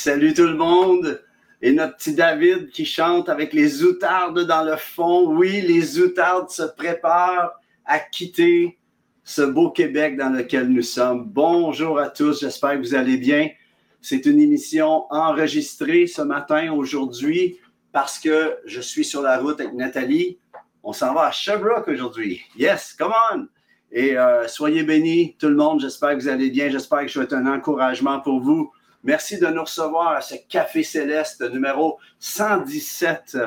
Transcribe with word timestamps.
Salut 0.00 0.32
tout 0.32 0.46
le 0.46 0.54
monde. 0.54 1.20
Et 1.60 1.72
notre 1.72 1.96
petit 1.96 2.14
David 2.14 2.70
qui 2.70 2.84
chante 2.84 3.28
avec 3.28 3.52
les 3.52 3.82
outardes 3.82 4.46
dans 4.46 4.62
le 4.62 4.76
fond. 4.76 5.26
Oui, 5.34 5.60
les 5.60 5.98
outardes 5.98 6.50
se 6.50 6.62
préparent 6.62 7.50
à 7.84 7.98
quitter 7.98 8.78
ce 9.24 9.42
beau 9.42 9.70
Québec 9.70 10.16
dans 10.16 10.28
lequel 10.28 10.68
nous 10.68 10.82
sommes. 10.82 11.24
Bonjour 11.24 11.98
à 11.98 12.10
tous, 12.10 12.38
j'espère 12.38 12.74
que 12.74 12.86
vous 12.86 12.94
allez 12.94 13.16
bien. 13.16 13.48
C'est 14.00 14.24
une 14.24 14.38
émission 14.38 15.06
enregistrée 15.10 16.06
ce 16.06 16.22
matin, 16.22 16.72
aujourd'hui, 16.72 17.58
parce 17.90 18.20
que 18.20 18.56
je 18.66 18.80
suis 18.80 19.04
sur 19.04 19.20
la 19.20 19.36
route 19.40 19.60
avec 19.60 19.74
Nathalie. 19.74 20.38
On 20.84 20.92
s'en 20.92 21.12
va 21.12 21.22
à 21.22 21.32
Sherbrooke 21.32 21.88
aujourd'hui. 21.88 22.40
Yes, 22.56 22.94
come 22.96 23.14
on! 23.32 23.48
Et 23.90 24.16
euh, 24.16 24.46
soyez 24.46 24.84
bénis, 24.84 25.34
tout 25.40 25.48
le 25.48 25.56
monde. 25.56 25.80
J'espère 25.80 26.10
que 26.10 26.22
vous 26.22 26.28
allez 26.28 26.50
bien. 26.50 26.70
J'espère 26.70 27.00
que 27.00 27.08
je 27.08 27.18
vais 27.18 27.24
être 27.24 27.34
un 27.34 27.52
encouragement 27.52 28.20
pour 28.20 28.38
vous. 28.38 28.70
Merci 29.04 29.38
de 29.38 29.46
nous 29.46 29.62
recevoir 29.62 30.08
à 30.16 30.20
ce 30.20 30.34
Café 30.48 30.82
Céleste 30.82 31.48
numéro 31.52 31.98
117 32.18 33.38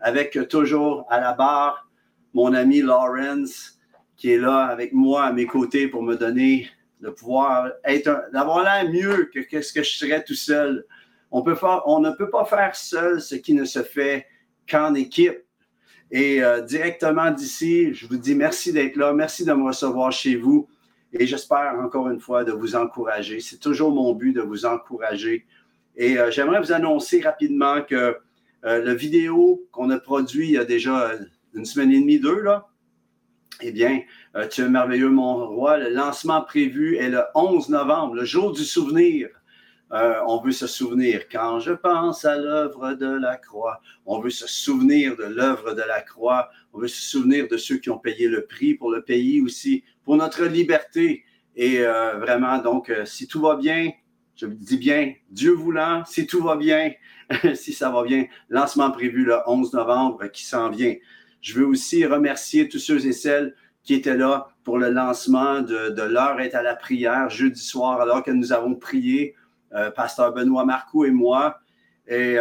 avec 0.00 0.36
toujours 0.48 1.06
à 1.08 1.20
la 1.20 1.32
barre 1.32 1.88
mon 2.34 2.52
ami 2.52 2.82
Lawrence 2.82 3.78
qui 4.16 4.32
est 4.32 4.38
là 4.38 4.64
avec 4.64 4.92
moi 4.92 5.26
à 5.26 5.32
mes 5.32 5.46
côtés 5.46 5.86
pour 5.86 6.02
me 6.02 6.16
donner 6.16 6.68
le 7.00 7.14
pouvoir 7.14 7.70
être 7.84 8.24
d'avoir 8.32 8.64
l'air 8.64 8.90
mieux 8.90 9.30
que 9.32 9.62
ce 9.62 9.72
que 9.72 9.84
je 9.84 9.96
serais 9.96 10.24
tout 10.24 10.34
seul. 10.34 10.84
On 11.30 11.40
ne 11.40 12.10
peut 12.16 12.30
pas 12.30 12.44
faire 12.44 12.74
seul 12.74 13.20
ce 13.20 13.36
qui 13.36 13.54
ne 13.54 13.64
se 13.64 13.84
fait 13.84 14.26
qu'en 14.68 14.94
équipe. 14.94 15.38
Et 16.10 16.42
euh, 16.42 16.62
directement 16.62 17.30
d'ici, 17.30 17.94
je 17.94 18.06
vous 18.06 18.16
dis 18.16 18.34
merci 18.34 18.72
d'être 18.72 18.96
là, 18.96 19.12
merci 19.12 19.44
de 19.44 19.52
me 19.52 19.66
recevoir 19.66 20.10
chez 20.10 20.34
vous. 20.36 20.68
Et 21.18 21.26
j'espère 21.26 21.74
encore 21.82 22.10
une 22.10 22.20
fois 22.20 22.44
de 22.44 22.52
vous 22.52 22.76
encourager. 22.76 23.40
C'est 23.40 23.58
toujours 23.58 23.90
mon 23.90 24.12
but 24.12 24.32
de 24.32 24.42
vous 24.42 24.66
encourager. 24.66 25.46
Et 25.96 26.18
euh, 26.18 26.30
j'aimerais 26.30 26.60
vous 26.60 26.72
annoncer 26.72 27.20
rapidement 27.20 27.80
que 27.80 28.18
euh, 28.64 28.84
la 28.84 28.94
vidéo 28.94 29.66
qu'on 29.72 29.90
a 29.90 29.98
produit 29.98 30.48
il 30.48 30.52
y 30.52 30.58
a 30.58 30.64
déjà 30.64 31.12
une 31.54 31.64
semaine 31.64 31.90
et 31.92 32.00
demie, 32.00 32.20
deux, 32.20 32.40
là, 32.40 32.68
eh 33.62 33.72
bien, 33.72 34.02
euh, 34.34 34.46
tu 34.46 34.60
es 34.60 34.68
merveilleux, 34.68 35.08
mon 35.08 35.46
roi. 35.46 35.78
Le 35.78 35.88
lancement 35.88 36.42
prévu 36.42 36.96
est 36.96 37.08
le 37.08 37.22
11 37.34 37.70
novembre, 37.70 38.14
le 38.14 38.24
jour 38.26 38.52
du 38.52 38.64
souvenir. 38.64 39.28
on 39.90 40.42
veut 40.42 40.52
se 40.52 40.66
souvenir. 40.66 41.28
Quand 41.30 41.60
je 41.60 41.72
pense 41.72 42.26
à 42.26 42.36
l'œuvre 42.36 42.92
de 42.92 43.06
la 43.06 43.38
croix, 43.38 43.80
on 44.04 44.20
veut 44.20 44.30
se 44.30 44.46
souvenir 44.46 45.16
de 45.16 45.24
l'œuvre 45.24 45.72
de 45.72 45.82
la 45.82 46.02
croix. 46.02 46.50
On 46.74 46.78
veut 46.80 46.88
se 46.88 47.00
souvenir 47.00 47.48
de 47.48 47.56
ceux 47.56 47.78
qui 47.78 47.88
ont 47.88 47.98
payé 47.98 48.28
le 48.28 48.44
prix 48.44 48.74
pour 48.74 48.90
le 48.90 49.00
pays 49.00 49.40
aussi, 49.40 49.82
pour 50.06 50.16
notre 50.16 50.44
liberté. 50.44 51.24
Et 51.56 51.80
euh, 51.80 52.18
vraiment, 52.18 52.58
donc, 52.58 52.88
euh, 52.88 53.04
si 53.04 53.26
tout 53.26 53.40
va 53.40 53.56
bien, 53.56 53.90
je 54.36 54.46
dis 54.46 54.78
bien, 54.78 55.12
Dieu 55.30 55.52
voulant, 55.52 56.04
si 56.06 56.26
tout 56.26 56.42
va 56.42 56.56
bien, 56.56 56.92
si 57.54 57.72
ça 57.72 57.90
va 57.90 58.04
bien, 58.04 58.26
lancement 58.48 58.90
prévu 58.90 59.24
le 59.24 59.36
11 59.46 59.72
novembre 59.74 60.28
qui 60.28 60.44
s'en 60.44 60.70
vient. 60.70 60.94
Je 61.40 61.58
veux 61.58 61.66
aussi 61.66 62.06
remercier 62.06 62.68
tous 62.68 62.78
ceux 62.78 63.04
et 63.04 63.12
celles 63.12 63.54
qui 63.82 63.94
étaient 63.94 64.16
là 64.16 64.48
pour 64.64 64.78
le 64.78 64.90
lancement 64.90 65.60
de, 65.60 66.02
l'heure 66.02 66.40
est 66.40 66.54
à 66.54 66.62
la 66.62 66.76
prière 66.76 67.28
jeudi 67.28 67.60
soir, 67.60 68.00
alors 68.00 68.22
que 68.22 68.30
nous 68.30 68.52
avons 68.52 68.74
prié, 68.74 69.34
euh, 69.74 69.90
Pasteur 69.90 70.32
Benoît 70.32 70.64
Marcoux 70.64 71.04
et 71.04 71.10
moi, 71.10 71.58
et, 72.08 72.38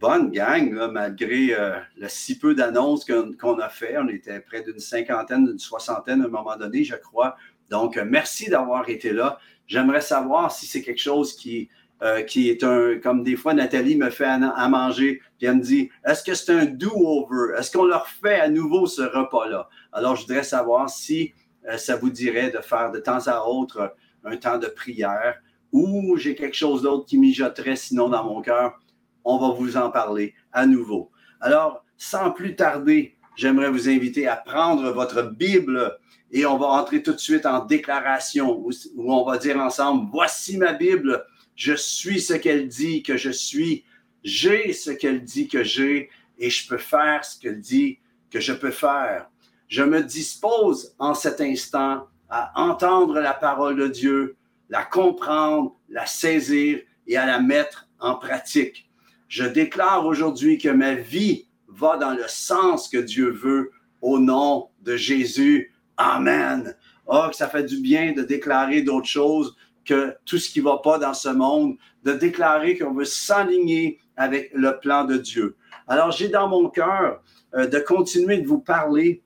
bonne 0.00 0.30
gang, 0.30 0.72
malgré 0.90 1.54
euh, 1.54 1.78
le 1.96 2.08
si 2.08 2.38
peu 2.38 2.54
d'annonces 2.54 3.04
qu'on 3.04 3.58
a 3.58 3.68
fait. 3.68 3.98
On 3.98 4.08
était 4.08 4.40
près 4.40 4.62
d'une 4.62 4.78
cinquantaine, 4.78 5.44
d'une 5.44 5.58
soixantaine 5.58 6.22
à 6.22 6.24
un 6.24 6.28
moment 6.28 6.56
donné, 6.56 6.82
je 6.84 6.96
crois. 6.96 7.36
Donc, 7.68 7.96
euh, 7.98 8.04
merci 8.08 8.48
d'avoir 8.48 8.88
été 8.88 9.12
là. 9.12 9.38
J'aimerais 9.66 10.00
savoir 10.00 10.50
si 10.50 10.66
c'est 10.66 10.80
quelque 10.80 11.00
chose 11.00 11.34
qui, 11.34 11.68
euh, 12.02 12.22
qui 12.22 12.48
est 12.48 12.64
un, 12.64 12.98
comme 12.98 13.22
des 13.22 13.36
fois 13.36 13.52
Nathalie 13.52 13.96
me 13.96 14.08
fait 14.08 14.24
à, 14.24 14.68
manger, 14.68 15.20
puis 15.38 15.46
elle 15.46 15.56
me 15.56 15.62
dit, 15.62 15.90
est-ce 16.04 16.24
que 16.24 16.34
c'est 16.34 16.52
un 16.52 16.64
do-over? 16.64 17.58
Est-ce 17.58 17.70
qu'on 17.70 17.84
leur 17.84 18.08
fait 18.08 18.40
à 18.40 18.48
nouveau 18.48 18.86
ce 18.86 19.02
repas-là? 19.02 19.68
Alors, 19.92 20.16
je 20.16 20.22
voudrais 20.22 20.42
savoir 20.42 20.88
si 20.88 21.34
ça 21.76 21.94
vous 21.96 22.08
dirait 22.08 22.50
de 22.50 22.58
faire 22.58 22.90
de 22.90 22.98
temps 22.98 23.26
à 23.26 23.44
autre 23.44 23.94
un 24.24 24.36
temps 24.38 24.56
de 24.56 24.66
prière 24.66 25.40
ou 25.72 26.16
j'ai 26.16 26.34
quelque 26.34 26.56
chose 26.56 26.82
d'autre 26.82 27.04
qui 27.04 27.18
mijoterait 27.18 27.76
sinon 27.76 28.08
dans 28.08 28.24
mon 28.24 28.40
cœur 28.40 28.80
on 29.24 29.38
va 29.38 29.54
vous 29.54 29.76
en 29.76 29.90
parler 29.90 30.34
à 30.52 30.66
nouveau. 30.66 31.10
Alors, 31.40 31.84
sans 31.96 32.30
plus 32.30 32.56
tarder, 32.56 33.16
j'aimerais 33.36 33.70
vous 33.70 33.88
inviter 33.88 34.26
à 34.26 34.36
prendre 34.36 34.90
votre 34.90 35.22
Bible 35.22 35.98
et 36.32 36.46
on 36.46 36.58
va 36.58 36.66
entrer 36.66 37.02
tout 37.02 37.12
de 37.12 37.18
suite 37.18 37.46
en 37.46 37.64
déclaration 37.64 38.58
où, 38.64 38.70
on 38.96 39.24
va 39.24 39.38
dire 39.38 39.58
ensemble, 39.58 40.08
voici 40.12 40.56
ma 40.58 40.72
Bible, 40.72 41.24
je 41.56 41.74
suis 41.74 42.20
ce 42.20 42.34
qu'elle 42.34 42.68
dit 42.68 43.02
que 43.02 43.16
je 43.16 43.30
suis, 43.30 43.84
j'ai 44.22 44.72
ce 44.72 44.90
qu'elle 44.90 45.24
dit 45.24 45.48
que 45.48 45.64
j'ai 45.64 46.10
et 46.38 46.50
je 46.50 46.68
peux 46.68 46.78
faire 46.78 47.24
ce 47.24 47.38
qu'elle 47.38 47.60
dit 47.60 47.98
que 48.30 48.40
je 48.40 48.52
peux 48.52 48.70
faire. 48.70 49.28
Je 49.68 49.82
me 49.82 50.02
dispose 50.02 50.94
en 50.98 51.14
cet 51.14 51.40
instant 51.40 52.06
à 52.28 52.52
entendre 52.54 53.20
la 53.20 53.34
parole 53.34 53.76
de 53.76 53.88
Dieu, 53.88 54.36
la 54.68 54.84
comprendre, 54.84 55.76
la 55.88 56.06
saisir 56.06 56.80
et 57.06 57.16
à 57.16 57.26
la 57.26 57.40
mettre 57.40 57.88
en 57.98 58.14
pratique. 58.14 58.89
Je 59.30 59.44
déclare 59.44 60.06
aujourd'hui 60.06 60.58
que 60.58 60.68
ma 60.68 60.94
vie 60.94 61.46
va 61.68 61.96
dans 61.96 62.10
le 62.10 62.24
sens 62.26 62.88
que 62.88 62.98
Dieu 62.98 63.30
veut 63.30 63.70
au 64.02 64.18
nom 64.18 64.70
de 64.80 64.96
Jésus. 64.96 65.72
Amen. 65.96 66.74
Oh, 67.06 67.26
que 67.30 67.36
ça 67.36 67.48
fait 67.48 67.62
du 67.62 67.80
bien 67.80 68.12
de 68.12 68.22
déclarer 68.22 68.82
d'autres 68.82 69.06
choses 69.06 69.54
que 69.84 70.16
tout 70.26 70.38
ce 70.38 70.50
qui 70.50 70.58
ne 70.58 70.64
va 70.64 70.78
pas 70.78 70.98
dans 70.98 71.14
ce 71.14 71.28
monde, 71.28 71.76
de 72.02 72.12
déclarer 72.12 72.76
qu'on 72.76 72.92
veut 72.92 73.04
s'aligner 73.04 74.00
avec 74.16 74.50
le 74.52 74.80
plan 74.80 75.04
de 75.04 75.16
Dieu. 75.16 75.56
Alors, 75.86 76.10
j'ai 76.10 76.28
dans 76.28 76.48
mon 76.48 76.68
cœur 76.68 77.22
euh, 77.54 77.68
de 77.68 77.78
continuer 77.78 78.38
de 78.38 78.48
vous 78.48 78.60
parler 78.60 79.22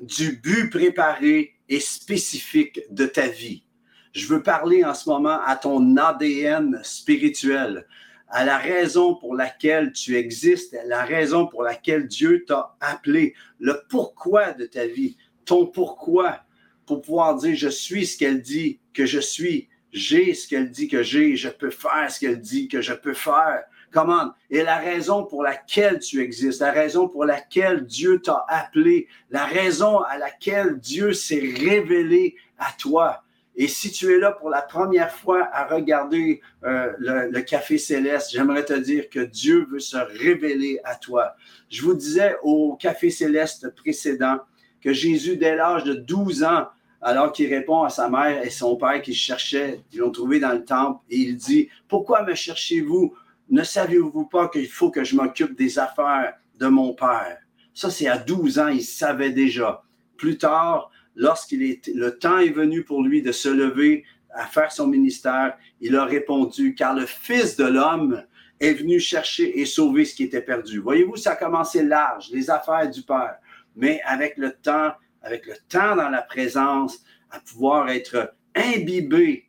du 0.00 0.36
but 0.40 0.70
préparé 0.70 1.54
et 1.68 1.80
spécifique 1.80 2.82
de 2.90 3.06
ta 3.06 3.26
vie. 3.26 3.64
Je 4.12 4.28
veux 4.28 4.44
parler 4.44 4.84
en 4.84 4.94
ce 4.94 5.08
moment 5.08 5.40
à 5.44 5.56
ton 5.56 5.96
ADN 5.96 6.80
spirituel 6.84 7.84
à 8.30 8.44
la 8.44 8.58
raison 8.58 9.14
pour 9.14 9.34
laquelle 9.34 9.92
tu 9.92 10.16
existes, 10.16 10.74
à 10.74 10.84
la 10.84 11.04
raison 11.04 11.46
pour 11.46 11.62
laquelle 11.62 12.06
Dieu 12.06 12.44
t'a 12.46 12.76
appelé, 12.80 13.34
le 13.58 13.82
pourquoi 13.88 14.52
de 14.52 14.66
ta 14.66 14.86
vie, 14.86 15.16
ton 15.44 15.66
pourquoi, 15.66 16.40
pour 16.86 17.00
pouvoir 17.02 17.36
dire 17.36 17.56
je 17.56 17.68
suis 17.68 18.06
ce 18.06 18.18
qu'elle 18.18 18.42
dit 18.42 18.80
que 18.92 19.06
je 19.06 19.20
suis, 19.20 19.68
j'ai 19.92 20.34
ce 20.34 20.48
qu'elle 20.48 20.70
dit 20.70 20.88
que 20.88 21.02
j'ai, 21.02 21.36
je 21.36 21.48
peux 21.48 21.70
faire 21.70 22.10
ce 22.10 22.20
qu'elle 22.20 22.40
dit 22.40 22.68
que 22.68 22.80
je 22.80 22.92
peux 22.92 23.14
faire. 23.14 23.62
Comment? 23.90 24.32
Et 24.50 24.62
la 24.62 24.76
raison 24.76 25.24
pour 25.24 25.42
laquelle 25.42 25.98
tu 25.98 26.20
existes, 26.20 26.60
la 26.60 26.72
raison 26.72 27.08
pour 27.08 27.24
laquelle 27.24 27.86
Dieu 27.86 28.20
t'a 28.20 28.44
appelé, 28.48 29.08
la 29.30 29.46
raison 29.46 30.00
à 30.00 30.18
laquelle 30.18 30.78
Dieu 30.78 31.14
s'est 31.14 31.54
révélé 31.56 32.36
à 32.58 32.72
toi. 32.78 33.22
Et 33.60 33.66
si 33.66 33.90
tu 33.90 34.14
es 34.14 34.18
là 34.18 34.30
pour 34.30 34.50
la 34.50 34.62
première 34.62 35.10
fois 35.10 35.48
à 35.52 35.66
regarder 35.66 36.40
euh, 36.62 36.92
le, 36.96 37.40
Café 37.40 37.76
Céleste, 37.76 38.30
j'aimerais 38.30 38.64
te 38.64 38.72
dire 38.72 39.10
que 39.10 39.18
Dieu 39.18 39.66
veut 39.68 39.80
se 39.80 39.96
révéler 39.96 40.78
à 40.84 40.94
toi. 40.94 41.34
Je 41.68 41.82
vous 41.82 41.94
disais 41.94 42.36
au 42.44 42.76
Café 42.76 43.10
Céleste 43.10 43.74
précédent 43.74 44.38
que 44.80 44.92
Jésus, 44.92 45.36
dès 45.36 45.56
l'âge 45.56 45.82
de 45.82 45.94
12 45.94 46.44
ans, 46.44 46.68
alors 47.02 47.32
qu'il 47.32 47.52
répond 47.52 47.82
à 47.82 47.90
sa 47.90 48.08
mère 48.08 48.44
et 48.44 48.50
son 48.50 48.76
père 48.76 49.02
qui 49.02 49.12
cherchaient, 49.12 49.80
ils 49.92 49.98
l'ont 49.98 50.12
trouvé 50.12 50.38
dans 50.38 50.52
le 50.52 50.64
temple, 50.64 51.04
et 51.10 51.16
il 51.16 51.36
dit, 51.36 51.68
pourquoi 51.88 52.22
me 52.22 52.36
cherchez-vous? 52.36 53.12
Ne 53.50 53.64
savez-vous 53.64 54.26
pas 54.26 54.48
qu'il 54.48 54.68
faut 54.68 54.92
que 54.92 55.02
je 55.02 55.16
m'occupe 55.16 55.58
des 55.58 55.80
affaires 55.80 56.34
de 56.60 56.68
mon 56.68 56.94
père? 56.94 57.38
Ça, 57.74 57.90
c'est 57.90 58.06
à 58.06 58.18
12 58.18 58.60
ans, 58.60 58.68
il 58.68 58.84
savait 58.84 59.30
déjà. 59.30 59.82
Plus 60.16 60.38
tard, 60.38 60.92
lorsqu'il 61.14 61.62
est, 61.62 61.88
le 61.94 62.18
temps 62.18 62.38
est 62.38 62.50
venu 62.50 62.84
pour 62.84 63.02
lui 63.02 63.22
de 63.22 63.32
se 63.32 63.48
lever 63.48 64.04
à 64.30 64.46
faire 64.46 64.70
son 64.72 64.86
ministère, 64.86 65.56
il 65.80 65.96
a 65.96 66.04
répondu, 66.04 66.74
car 66.74 66.94
le 66.94 67.06
Fils 67.06 67.56
de 67.56 67.64
l'homme 67.64 68.22
est 68.60 68.74
venu 68.74 69.00
chercher 69.00 69.60
et 69.60 69.66
sauver 69.66 70.04
ce 70.04 70.14
qui 70.14 70.24
était 70.24 70.42
perdu. 70.42 70.78
Voyez-vous, 70.78 71.16
ça 71.16 71.32
a 71.32 71.36
commencé 71.36 71.82
large, 71.82 72.30
les 72.32 72.50
affaires 72.50 72.90
du 72.90 73.02
Père, 73.02 73.36
mais 73.76 74.00
avec 74.04 74.36
le 74.36 74.52
temps, 74.52 74.92
avec 75.22 75.46
le 75.46 75.54
temps 75.68 75.96
dans 75.96 76.08
la 76.08 76.22
présence, 76.22 76.98
à 77.30 77.40
pouvoir 77.40 77.88
être 77.88 78.34
imbibé 78.54 79.48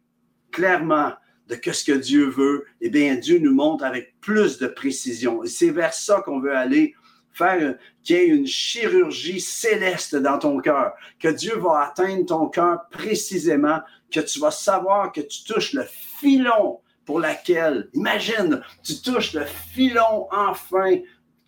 clairement 0.51 1.13
de 1.47 1.55
ce 1.71 1.83
que 1.83 1.97
Dieu 1.97 2.25
veut, 2.25 2.65
eh 2.81 2.89
bien, 2.89 3.15
Dieu 3.15 3.39
nous 3.39 3.53
montre 3.53 3.83
avec 3.83 4.19
plus 4.21 4.59
de 4.59 4.67
précision. 4.67 5.44
Et 5.44 5.47
c'est 5.47 5.71
vers 5.71 5.94
ça 5.94 6.21
qu'on 6.23 6.39
veut 6.39 6.55
aller 6.55 6.94
faire 7.33 7.75
qu'il 8.03 8.15
y 8.15 8.19
ait 8.19 8.27
une 8.27 8.47
chirurgie 8.47 9.39
céleste 9.39 10.15
dans 10.15 10.37
ton 10.39 10.59
cœur, 10.59 10.93
que 11.19 11.27
Dieu 11.27 11.57
va 11.57 11.89
atteindre 11.89 12.25
ton 12.25 12.47
cœur 12.47 12.81
précisément, 12.91 13.79
que 14.11 14.19
tu 14.19 14.39
vas 14.39 14.51
savoir 14.51 15.11
que 15.11 15.21
tu 15.21 15.43
touches 15.43 15.73
le 15.73 15.85
filon 16.19 16.79
pour 17.05 17.19
laquelle, 17.19 17.89
imagine, 17.93 18.61
tu 18.83 19.01
touches 19.01 19.33
le 19.33 19.45
filon 19.45 20.27
enfin, 20.31 20.99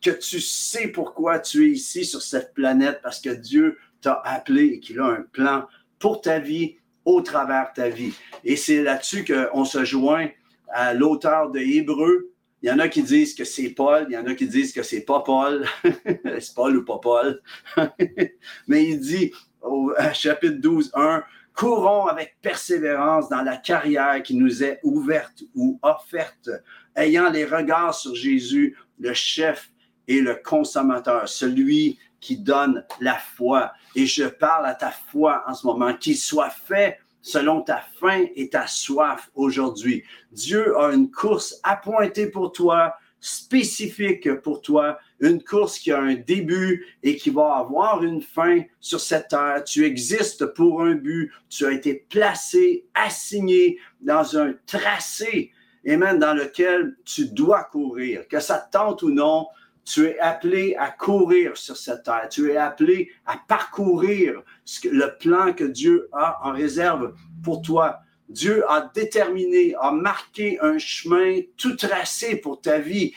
que 0.02 0.12
tu 0.12 0.40
sais 0.40 0.88
pourquoi 0.88 1.40
tu 1.40 1.68
es 1.68 1.72
ici 1.72 2.06
sur 2.06 2.22
cette 2.22 2.54
planète, 2.54 3.00
parce 3.04 3.20
que 3.20 3.30
Dieu 3.30 3.78
t'a 4.02 4.22
appelé 4.26 4.66
et 4.66 4.80
qu'il 4.80 5.00
a 5.00 5.06
un 5.06 5.22
plan 5.32 5.68
pour 6.00 6.22
ta 6.22 6.40
vie, 6.40 6.78
au 7.06 7.22
travers 7.22 7.74
ta 7.74 7.90
vie. 7.90 8.14
Et 8.44 8.56
c'est 8.56 8.84
là-dessus 8.84 9.26
qu'on 9.26 9.66
se 9.66 9.84
joint 9.86 10.30
à 10.70 10.94
l'auteur 10.94 11.52
de 11.52 11.60
Hébreu. 11.60 12.31
Il 12.62 12.70
y 12.70 12.72
en 12.72 12.80
a 12.80 12.88
qui 12.88 13.02
disent 13.02 13.34
que 13.34 13.44
c'est 13.44 13.70
Paul, 13.70 14.06
il 14.10 14.14
y 14.14 14.18
en 14.18 14.26
a 14.26 14.36
qui 14.36 14.48
disent 14.48 14.72
que 14.72 14.84
c'est 14.84 15.02
pas 15.02 15.22
Paul. 15.22 15.66
c'est 15.84 16.54
Paul 16.56 16.78
ou 16.78 16.86
pas 16.86 17.00
Paul? 17.00 17.42
Mais 18.68 18.86
il 18.86 19.00
dit 19.00 19.32
au 19.62 19.94
chapitre 20.14 20.58
12, 20.60 20.92
1, 20.94 21.24
courons 21.56 22.06
avec 22.06 22.38
persévérance 22.42 23.30
dans 23.30 23.42
la 23.42 23.58
carrière 23.58 24.22
qui 24.24 24.36
nous 24.36 24.64
est 24.64 24.80
ouverte 24.84 25.44
ou 25.56 25.80
offerte, 25.82 26.50
ayant 26.96 27.30
les 27.30 27.46
regards 27.46 27.96
sur 27.96 28.16
Jésus, 28.16 28.78
le 29.00 29.14
chef 29.14 29.72
et 30.08 30.22
le 30.22 30.36
consommateur, 30.36 31.28
celui 31.28 32.00
qui 32.20 32.38
donne 32.38 32.86
la 33.00 33.18
foi. 33.18 33.74
Et 33.96 34.06
je 34.06 34.26
parle 34.26 34.68
à 34.68 34.76
ta 34.76 34.92
foi 34.92 35.44
en 35.48 35.54
ce 35.54 35.66
moment, 35.66 35.94
qu'il 35.94 36.18
soit 36.18 36.52
fait 36.52 37.00
selon 37.22 37.62
ta 37.62 37.84
faim 38.00 38.26
et 38.36 38.50
ta 38.50 38.68
soif 38.68 39.30
aujourd'hui. 39.36 40.04
Dieu 40.32 40.78
a 40.78 40.94
une 40.94 41.12
course 41.12 41.60
appointée 41.64 42.28
pour 42.28 42.52
toi, 42.52 42.96
spécifique 43.20 44.34
pour 44.42 44.62
toi, 44.62 44.98
une 45.20 45.44
course 45.44 45.78
qui 45.78 45.92
a 45.92 46.02
un 46.02 46.16
début 46.16 46.88
et 47.04 47.16
qui 47.16 47.30
va 47.30 47.58
avoir 47.58 48.04
une 48.04 48.22
fin 48.22 48.62
sur 48.80 49.00
cette 49.00 49.30
terre. 49.30 49.64
Tu 49.64 49.86
existes 49.86 50.46
pour 50.46 50.82
un 50.82 50.96
but, 50.96 51.32
tu 51.48 51.66
as 51.66 51.72
été 51.72 52.06
placé, 52.10 52.86
assigné 52.96 53.78
dans 54.02 54.38
un 54.38 54.54
tracé, 54.66 55.52
même 55.84 56.20
dans 56.20 56.34
lequel 56.34 56.98
tu 57.06 57.28
dois 57.28 57.64
courir, 57.66 58.28
que 58.28 58.40
ça 58.40 58.58
te 58.58 58.72
tente 58.72 59.04
ou 59.04 59.12
non. 59.12 59.48
Tu 59.84 60.06
es 60.06 60.20
appelé 60.20 60.76
à 60.78 60.92
courir 60.92 61.58
sur 61.58 61.76
cette 61.76 62.04
terre. 62.04 62.28
Tu 62.30 62.52
es 62.52 62.58
appelé 62.58 63.12
à 63.26 63.38
parcourir 63.48 64.44
le 64.84 65.18
plan 65.18 65.54
que 65.54 65.64
Dieu 65.64 66.10
a 66.14 66.40
en 66.48 66.54
réserve 66.54 67.14
pour 67.44 67.62
toi. 67.62 68.00
Dieu 68.30 68.64
a 68.70 68.90
déterminé, 68.94 69.76
a 69.80 69.92
marqué 69.92 70.58
un 70.62 70.78
chemin 70.78 71.42
tout 71.58 71.76
tracé 71.76 72.38
pour 72.38 72.62
ta 72.62 72.80
vie 72.80 73.14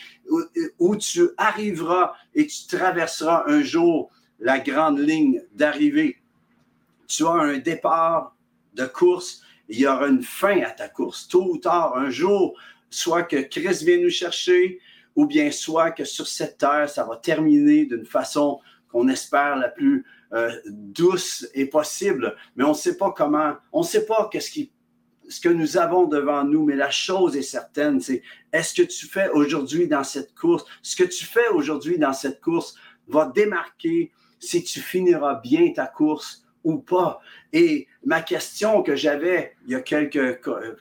où, 0.78 0.96
tu 0.96 1.28
arriveras 1.36 2.14
et 2.34 2.46
tu 2.46 2.66
traverseras 2.66 3.44
un 3.46 3.62
jour 3.62 4.10
la 4.40 4.58
grande 4.58 4.98
ligne 4.98 5.42
d'arrivée. 5.52 6.18
Tu 7.06 7.24
as 7.26 7.30
un 7.30 7.58
départ 7.58 8.34
de 8.74 8.86
course, 8.86 9.42
il 9.68 9.80
y 9.80 9.86
aura 9.86 10.08
une 10.08 10.22
fin 10.22 10.62
à 10.62 10.70
ta 10.70 10.88
course. 10.88 11.28
Tôt 11.28 11.48
ou 11.48 11.58
tard, 11.58 11.96
un 11.96 12.10
jour, 12.10 12.58
soit 12.90 13.22
que 13.22 13.36
Christ 13.36 13.82
vienne 13.82 14.02
nous 14.02 14.10
chercher, 14.10 14.80
ou 15.16 15.26
bien 15.26 15.50
soit 15.50 15.90
que 15.90 16.04
sur 16.04 16.26
cette 16.26 16.58
terre, 16.58 16.88
ça 16.88 17.04
va 17.04 17.16
terminer 17.16 17.86
d'une 17.86 18.06
façon 18.06 18.60
qu'on 18.88 19.08
espère 19.08 19.56
la 19.56 19.68
plus 19.68 20.04
euh, 20.32 20.50
douce 20.66 21.48
et 21.54 21.66
possible. 21.66 22.36
Mais 22.56 22.64
on 22.64 22.70
ne 22.70 22.74
sait 22.74 22.96
pas 22.96 23.12
comment, 23.12 23.54
on 23.72 23.80
ne 23.80 23.86
sait 23.86 24.06
pas 24.06 24.28
qu'est-ce 24.30 24.60
ce 25.28 25.40
que 25.40 25.48
nous 25.48 25.76
avons 25.76 26.06
devant 26.06 26.44
nous, 26.44 26.64
mais 26.64 26.76
la 26.76 26.90
chose 26.90 27.36
est 27.36 27.42
certaine, 27.42 28.00
c'est 28.00 28.22
est-ce 28.52 28.74
que 28.74 28.82
tu 28.82 29.06
fais 29.06 29.30
aujourd'hui 29.30 29.88
dans 29.88 30.04
cette 30.04 30.34
course, 30.34 30.64
ce 30.82 30.96
que 30.96 31.04
tu 31.04 31.24
fais 31.24 31.48
aujourd'hui 31.48 31.98
dans 31.98 32.12
cette 32.12 32.40
course 32.40 32.74
va 33.08 33.30
démarquer 33.34 34.12
si 34.38 34.62
tu 34.62 34.80
finiras 34.80 35.40
bien 35.42 35.72
ta 35.72 35.86
course 35.86 36.44
ou 36.62 36.78
pas. 36.78 37.20
Et 37.52 37.86
ma 38.04 38.22
question 38.22 38.82
que 38.82 38.96
j'avais 38.96 39.54
il 39.66 39.72
y 39.72 39.74
a 39.74 39.80
quelques 39.80 40.40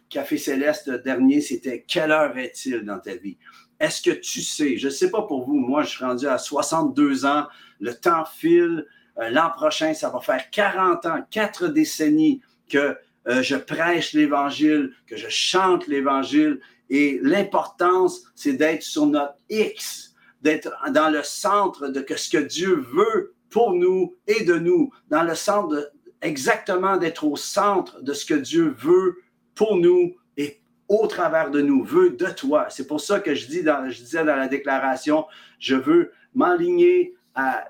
cafés 0.09 0.38
célestes 0.38 0.89
derniers, 0.89 1.41
c'était 1.41 1.83
quelle 1.88 2.12
heure 2.12 2.38
est-il 2.38 2.83
dans 2.83 3.00
ta 3.00 3.15
vie? 3.15 3.38
Est-ce 3.83 4.01
que 4.01 4.12
tu 4.12 4.41
sais, 4.41 4.77
je 4.77 4.85
ne 4.85 4.91
sais 4.94 5.12
pas 5.12 5.24
pour 5.24 5.45
vous, 5.45 5.56
moi 5.56 5.83
je 5.83 5.89
suis 5.89 6.06
rendu 6.06 6.25
à 6.25 6.38
62 6.38 7.25
ans, 7.25 7.47
le 7.81 7.94
temps 7.94 8.24
file, 8.24 8.88
euh, 9.19 9.30
l'an 9.30 9.50
prochain 9.50 9.94
ça 9.94 10.09
va 10.09 10.21
faire 10.21 10.50
40 10.51 11.06
ans, 11.06 11.25
quatre 11.30 11.68
décennies 11.68 12.39
que 12.69 12.95
euh, 13.27 13.41
je 13.41 13.57
prêche 13.57 14.13
l'Évangile, 14.13 14.94
que 15.06 15.18
je 15.18 15.27
chante 15.27 15.88
l'Évangile. 15.88 16.62
Et 16.89 17.19
l'importance, 17.24 18.21
c'est 18.35 18.53
d'être 18.53 18.83
sur 18.83 19.06
notre 19.06 19.35
X, 19.50 20.15
d'être 20.41 20.74
dans 20.91 21.09
le 21.09 21.21
centre 21.21 21.89
de 21.89 22.06
ce 22.15 22.30
que 22.30 22.38
Dieu 22.38 22.85
veut 22.94 23.33
pour 23.50 23.74
nous 23.74 24.15
et 24.27 24.45
de 24.45 24.56
nous, 24.56 24.94
dans 25.09 25.24
le 25.24 25.35
centre 25.35 25.91
exactement 26.21 26.95
d'être 26.95 27.25
au 27.25 27.35
centre 27.35 28.01
de 28.01 28.13
ce 28.13 28.25
que 28.25 28.33
Dieu 28.33 28.74
veut 28.77 29.18
pour 29.56 29.75
nous 29.75 30.15
au 31.01 31.07
travers 31.07 31.50
de 31.51 31.62
nous, 31.62 31.84
veut 31.84 32.12
de 32.12 32.28
toi. 32.28 32.68
C'est 32.69 32.88
pour 32.88 33.01
ça 33.01 33.19
que 33.19 33.36
je, 33.36 33.48
disais 33.48 33.63
dans 33.63 34.36
la 34.36 34.48
déclaration, 34.48 35.25
je 35.60 35.75
veux 35.75 36.12
m'aligner 36.36 37.13
à 37.36 37.66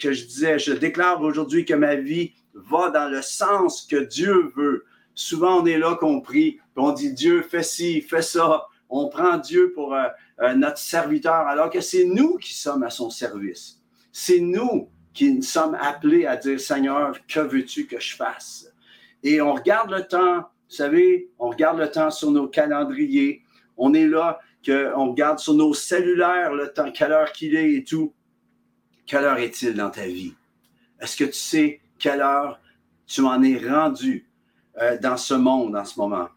que 0.00 0.12
je 0.12 0.24
disais, 0.24 0.58
je 0.58 0.72
déclare 0.72 1.20
aujourd'hui 1.20 1.64
que 1.64 1.74
ma 1.74 1.96
vie 1.96 2.32
va 2.54 2.90
dans 2.90 3.08
le 3.08 3.20
sens 3.20 3.82
que 3.82 3.96
Dieu 3.96 4.52
veut. 4.56 4.84
Souvent, 5.14 5.62
on 5.62 5.66
est 5.66 5.78
là 5.78 5.96
compris, 5.96 6.58
on 6.76 6.92
dit 6.92 7.12
Dieu, 7.12 7.42
fais 7.42 7.62
ci, 7.62 8.00
fais 8.00 8.22
ça. 8.22 8.66
On 8.88 9.08
prend 9.08 9.36
Dieu 9.38 9.72
pour 9.74 9.94
euh, 9.94 10.04
euh, 10.40 10.54
notre 10.54 10.78
serviteur, 10.78 11.46
alors 11.46 11.70
que 11.70 11.80
c'est 11.80 12.04
nous 12.04 12.36
qui 12.36 12.54
sommes 12.54 12.82
à 12.84 12.90
son 12.90 13.10
service. 13.10 13.80
C'est 14.12 14.40
nous 14.40 14.88
qui 15.12 15.42
sommes 15.42 15.76
appelés 15.80 16.26
à 16.26 16.36
dire 16.36 16.60
Seigneur, 16.60 17.18
que 17.26 17.40
veux-tu 17.40 17.86
que 17.86 17.98
je 17.98 18.14
fasse? 18.14 18.72
Et 19.22 19.40
on 19.40 19.54
regarde 19.54 19.90
le 19.90 20.06
temps, 20.06 20.48
vous 20.68 20.74
savez, 20.74 21.30
on 21.38 21.50
regarde 21.50 21.78
le 21.78 21.90
temps 21.90 22.10
sur 22.10 22.30
nos 22.30 22.48
calendriers. 22.48 23.42
On 23.76 23.94
est 23.94 24.06
là, 24.06 24.40
que, 24.64 24.92
on 24.96 25.10
regarde 25.10 25.38
sur 25.38 25.54
nos 25.54 25.74
cellulaires 25.74 26.52
le 26.52 26.72
temps, 26.72 26.90
quelle 26.90 27.12
heure 27.12 27.32
qu'il 27.32 27.54
est 27.54 27.74
et 27.74 27.84
tout. 27.84 28.12
Quelle 29.06 29.24
heure 29.24 29.38
est-il 29.38 29.74
dans 29.74 29.90
ta 29.90 30.06
vie? 30.06 30.34
Est-ce 31.00 31.16
que 31.16 31.24
tu 31.24 31.34
sais 31.34 31.80
quelle 31.98 32.20
heure 32.20 32.58
tu 33.06 33.20
en 33.20 33.42
es 33.42 33.58
rendu 33.58 34.26
euh, 34.80 34.98
dans 34.98 35.16
ce 35.16 35.34
monde 35.34 35.76
en 35.76 35.84
ce 35.84 36.00
moment? 36.00 36.28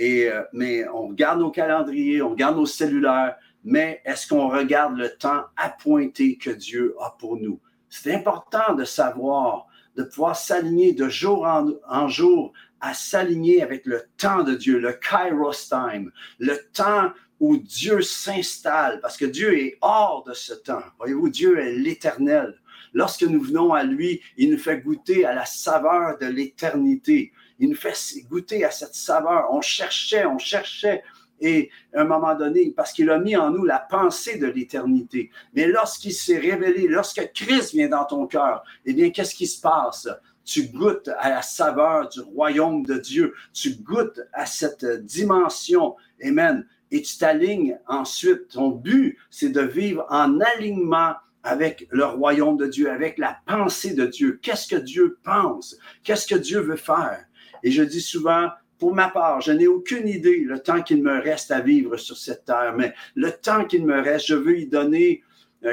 Euh, 0.00 0.44
mais 0.52 0.86
on 0.88 1.08
regarde 1.08 1.40
nos 1.40 1.50
calendriers, 1.50 2.22
on 2.22 2.30
regarde 2.30 2.56
nos 2.56 2.66
cellulaires, 2.66 3.36
mais 3.64 4.00
est-ce 4.04 4.28
qu'on 4.28 4.48
regarde 4.48 4.96
le 4.96 5.10
temps 5.10 5.44
appointé 5.56 6.36
que 6.36 6.50
Dieu 6.50 6.94
a 7.00 7.16
pour 7.18 7.36
nous? 7.36 7.60
C'est 7.88 8.14
important 8.14 8.74
de 8.74 8.84
savoir, 8.84 9.66
de 9.96 10.04
pouvoir 10.04 10.36
s'aligner 10.36 10.92
de 10.92 11.08
jour 11.08 11.46
en 11.46 12.08
jour 12.08 12.52
à 12.84 12.92
s'aligner 12.92 13.62
avec 13.62 13.86
le 13.86 14.02
temps 14.18 14.42
de 14.42 14.54
Dieu, 14.54 14.78
le 14.78 14.92
Kairos 14.92 15.68
time, 15.70 16.12
le 16.38 16.58
temps 16.74 17.12
où 17.40 17.56
Dieu 17.56 18.02
s'installe, 18.02 19.00
parce 19.00 19.16
que 19.16 19.24
Dieu 19.24 19.58
est 19.58 19.78
hors 19.80 20.22
de 20.24 20.34
ce 20.34 20.52
temps. 20.52 20.82
Voyez-vous, 20.98 21.30
Dieu 21.30 21.58
est 21.58 21.72
l'éternel. 21.72 22.54
Lorsque 22.92 23.22
nous 23.22 23.40
venons 23.40 23.72
à 23.72 23.84
lui, 23.84 24.20
il 24.36 24.50
nous 24.50 24.58
fait 24.58 24.80
goûter 24.80 25.24
à 25.24 25.34
la 25.34 25.46
saveur 25.46 26.18
de 26.18 26.26
l'éternité. 26.26 27.32
Il 27.58 27.70
nous 27.70 27.76
fait 27.76 27.94
goûter 28.28 28.64
à 28.64 28.70
cette 28.70 28.94
saveur. 28.94 29.46
On 29.50 29.62
cherchait, 29.62 30.26
on 30.26 30.38
cherchait. 30.38 31.02
Et 31.40 31.70
à 31.94 32.02
un 32.02 32.04
moment 32.04 32.34
donné, 32.34 32.70
parce 32.70 32.92
qu'il 32.92 33.08
a 33.10 33.18
mis 33.18 33.34
en 33.34 33.50
nous 33.50 33.64
la 33.64 33.78
pensée 33.78 34.38
de 34.38 34.46
l'éternité. 34.46 35.30
Mais 35.54 35.66
lorsqu'il 35.66 36.12
s'est 36.12 36.38
révélé, 36.38 36.86
lorsque 36.86 37.32
Christ 37.32 37.72
vient 37.72 37.88
dans 37.88 38.04
ton 38.04 38.26
cœur, 38.26 38.62
eh 38.84 38.92
bien, 38.92 39.10
qu'est-ce 39.10 39.34
qui 39.34 39.46
se 39.46 39.60
passe? 39.60 40.06
Tu 40.44 40.64
goûtes 40.64 41.10
à 41.18 41.30
la 41.30 41.42
saveur 41.42 42.08
du 42.08 42.20
royaume 42.20 42.84
de 42.84 42.98
Dieu. 42.98 43.34
Tu 43.52 43.70
goûtes 43.76 44.20
à 44.32 44.46
cette 44.46 44.84
dimension. 45.04 45.96
Amen. 46.22 46.66
Et 46.90 47.02
tu 47.02 47.18
t'alignes 47.18 47.78
ensuite. 47.86 48.48
Ton 48.48 48.68
but, 48.68 49.18
c'est 49.30 49.50
de 49.50 49.62
vivre 49.62 50.06
en 50.10 50.40
alignement 50.40 51.14
avec 51.42 51.86
le 51.90 52.04
royaume 52.04 52.56
de 52.56 52.66
Dieu, 52.66 52.90
avec 52.90 53.18
la 53.18 53.38
pensée 53.46 53.94
de 53.94 54.06
Dieu. 54.06 54.38
Qu'est-ce 54.42 54.66
que 54.66 54.80
Dieu 54.80 55.18
pense? 55.22 55.76
Qu'est-ce 56.02 56.26
que 56.26 56.34
Dieu 56.34 56.60
veut 56.60 56.76
faire? 56.76 57.24
Et 57.62 57.70
je 57.70 57.82
dis 57.82 58.00
souvent, 58.00 58.48
pour 58.78 58.94
ma 58.94 59.08
part, 59.08 59.40
je 59.40 59.52
n'ai 59.52 59.66
aucune 59.66 60.08
idée 60.08 60.40
le 60.40 60.58
temps 60.58 60.82
qu'il 60.82 61.02
me 61.02 61.20
reste 61.20 61.50
à 61.50 61.60
vivre 61.60 61.96
sur 61.96 62.16
cette 62.16 62.44
terre, 62.44 62.74
mais 62.76 62.92
le 63.14 63.30
temps 63.30 63.64
qu'il 63.64 63.86
me 63.86 64.00
reste, 64.00 64.26
je 64.26 64.34
veux 64.34 64.58
y 64.58 64.66
donner, 64.66 65.22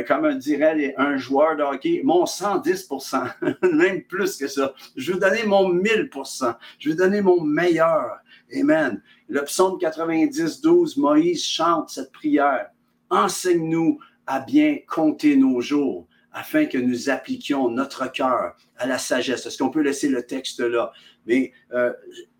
comme 0.07 0.38
dirait 0.38 0.93
un 0.98 1.17
joueur 1.17 1.57
de 1.57 1.63
hockey, 1.63 2.01
mon 2.03 2.24
110% 2.24 3.31
même 3.74 4.03
plus 4.03 4.38
que 4.38 4.48
ça. 4.48 4.74
Je 4.95 5.13
veux 5.13 5.19
donner 5.19 5.43
mon 5.43 5.74
1000% 5.74 6.55
Je 6.79 6.89
veux 6.89 6.95
donner 6.95 7.21
mon 7.21 7.41
meilleur. 7.41 8.19
Amen. 8.57 9.01
Le 9.27 9.43
psaume 9.43 9.77
90, 9.79 10.62
12, 10.62 10.98
Moïse 10.98 11.45
chante 11.45 11.89
cette 11.89 12.12
prière. 12.12 12.69
Enseigne-nous 13.10 14.00
à 14.27 14.39
bien 14.39 14.77
compter 14.88 15.36
nos 15.36 15.62
jours 15.62 16.07
afin 16.33 16.65
que 16.65 16.77
nous 16.77 17.10
appliquions 17.10 17.69
notre 17.69 18.10
cœur 18.12 18.55
à 18.77 18.88
la 18.88 18.98
sagesse. 18.98 19.45
Est-ce 19.45 19.57
qu'on 19.57 19.69
peut 19.69 19.81
laisser 19.81 20.07
le 20.07 20.24
texte 20.24 20.62
là? 20.62 20.91
Mais 21.25 21.51
euh, 21.74 21.91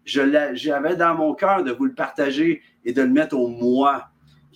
j'avais 0.06 0.96
dans 0.96 1.16
mon 1.16 1.34
cœur 1.34 1.64
de 1.64 1.72
vous 1.72 1.86
le 1.86 1.94
partager 1.94 2.62
et 2.86 2.94
de 2.94 3.02
le 3.02 3.10
mettre 3.10 3.38
au 3.38 3.48
moi 3.48 4.08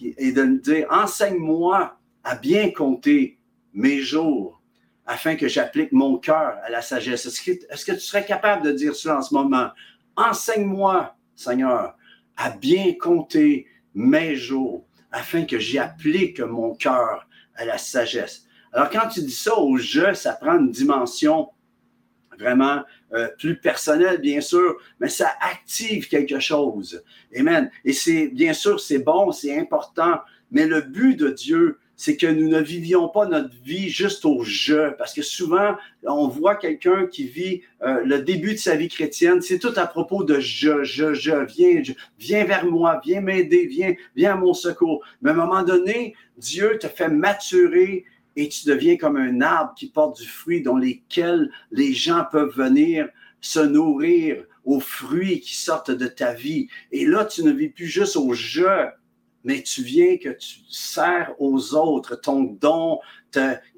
et 0.01 0.31
de 0.31 0.43
me 0.43 0.59
dire, 0.59 0.87
enseigne-moi 0.89 1.97
à 2.25 2.35
bien 2.35 2.71
compter 2.71 3.37
mes 3.73 3.99
jours 3.99 4.61
afin 5.05 5.35
que 5.35 5.47
j'applique 5.47 5.91
mon 5.91 6.17
cœur 6.17 6.57
à 6.63 6.69
la 6.69 6.81
sagesse. 6.81 7.25
Est-ce 7.27 7.85
que, 7.85 7.91
tu 7.91 7.99
serais 7.99 8.25
capable 8.25 8.65
de 8.65 8.71
dire 8.71 8.95
cela 8.95 9.19
en 9.19 9.21
ce 9.21 9.33
moment? 9.33 9.69
Enseigne-moi, 10.17 11.15
Seigneur, 11.35 11.95
à 12.35 12.49
bien 12.49 12.93
compter 12.99 13.67
mes 13.93 14.35
jours 14.35 14.87
afin 15.11 15.45
que 15.45 15.59
j'y 15.59 15.77
applique 15.77 16.39
mon 16.39 16.73
cœur 16.73 17.27
à 17.55 17.63
la 17.63 17.77
sagesse. 17.77 18.47
Alors, 18.73 18.89
quand 18.89 19.07
tu 19.07 19.21
dis 19.21 19.31
ça 19.31 19.57
au 19.57 19.77
jeu, 19.77 20.15
ça 20.15 20.33
prend 20.33 20.57
une 20.57 20.71
dimension 20.71 21.49
vraiment 22.37 22.81
euh, 23.13 23.29
plus 23.37 23.57
personnel, 23.57 24.19
bien 24.19 24.41
sûr, 24.41 24.75
mais 24.99 25.09
ça 25.09 25.31
active 25.39 26.09
quelque 26.09 26.39
chose. 26.39 27.01
Amen. 27.37 27.69
Et 27.85 27.93
c'est, 27.93 28.27
bien 28.27 28.53
sûr, 28.53 28.79
c'est 28.79 28.99
bon, 28.99 29.31
c'est 29.31 29.57
important, 29.57 30.19
mais 30.51 30.65
le 30.65 30.81
but 30.81 31.15
de 31.15 31.29
Dieu, 31.29 31.79
c'est 31.97 32.17
que 32.17 32.27
nous 32.27 32.49
ne 32.49 32.59
vivions 32.59 33.07
pas 33.07 33.25
notre 33.25 33.53
vie 33.63 33.89
juste 33.89 34.25
au 34.25 34.43
jeu, 34.43 34.93
parce 34.97 35.13
que 35.13 35.21
souvent, 35.21 35.75
on 36.03 36.27
voit 36.27 36.55
quelqu'un 36.55 37.07
qui 37.07 37.27
vit 37.27 37.61
euh, 37.83 38.01
le 38.05 38.21
début 38.21 38.53
de 38.53 38.59
sa 38.59 38.75
vie 38.75 38.89
chrétienne, 38.89 39.41
c'est 39.41 39.59
tout 39.59 39.73
à 39.75 39.87
propos 39.87 40.23
de 40.23 40.39
je, 40.39 40.83
je, 40.83 41.13
je, 41.13 41.45
viens, 41.45 41.83
je, 41.83 41.93
viens 42.19 42.45
vers 42.45 42.65
moi, 42.65 43.01
viens 43.03 43.21
m'aider, 43.21 43.65
viens, 43.67 43.93
viens 44.15 44.33
à 44.33 44.37
mon 44.37 44.53
secours. 44.53 45.03
Mais 45.21 45.29
à 45.29 45.33
un 45.33 45.37
moment 45.37 45.63
donné, 45.63 46.15
Dieu 46.37 46.77
te 46.79 46.87
fait 46.87 47.09
maturer 47.09 48.05
et 48.35 48.49
tu 48.49 48.67
deviens 48.67 48.97
comme 48.97 49.15
un 49.15 49.41
arbre 49.41 49.73
qui 49.75 49.89
porte 49.89 50.19
du 50.19 50.27
fruit 50.27 50.61
dont 50.61 50.77
lesquels 50.77 51.49
les 51.71 51.93
gens 51.93 52.25
peuvent 52.29 52.53
venir 52.55 53.07
se 53.39 53.59
nourrir 53.59 54.43
aux 54.65 54.79
fruits 54.79 55.39
qui 55.39 55.55
sortent 55.55 55.91
de 55.91 56.07
ta 56.07 56.33
vie. 56.33 56.67
Et 56.91 57.05
là, 57.05 57.25
tu 57.25 57.43
ne 57.43 57.51
vis 57.51 57.69
plus 57.69 57.87
juste 57.87 58.15
au 58.17 58.33
jeu, 58.33 58.87
mais 59.45 59.61
tu 59.61 59.83
viens 59.83 60.17
que 60.17 60.29
tu 60.29 60.59
sers 60.67 61.33
aux 61.39 61.75
autres. 61.75 62.15
Ton 62.15 62.43
don, 62.43 62.99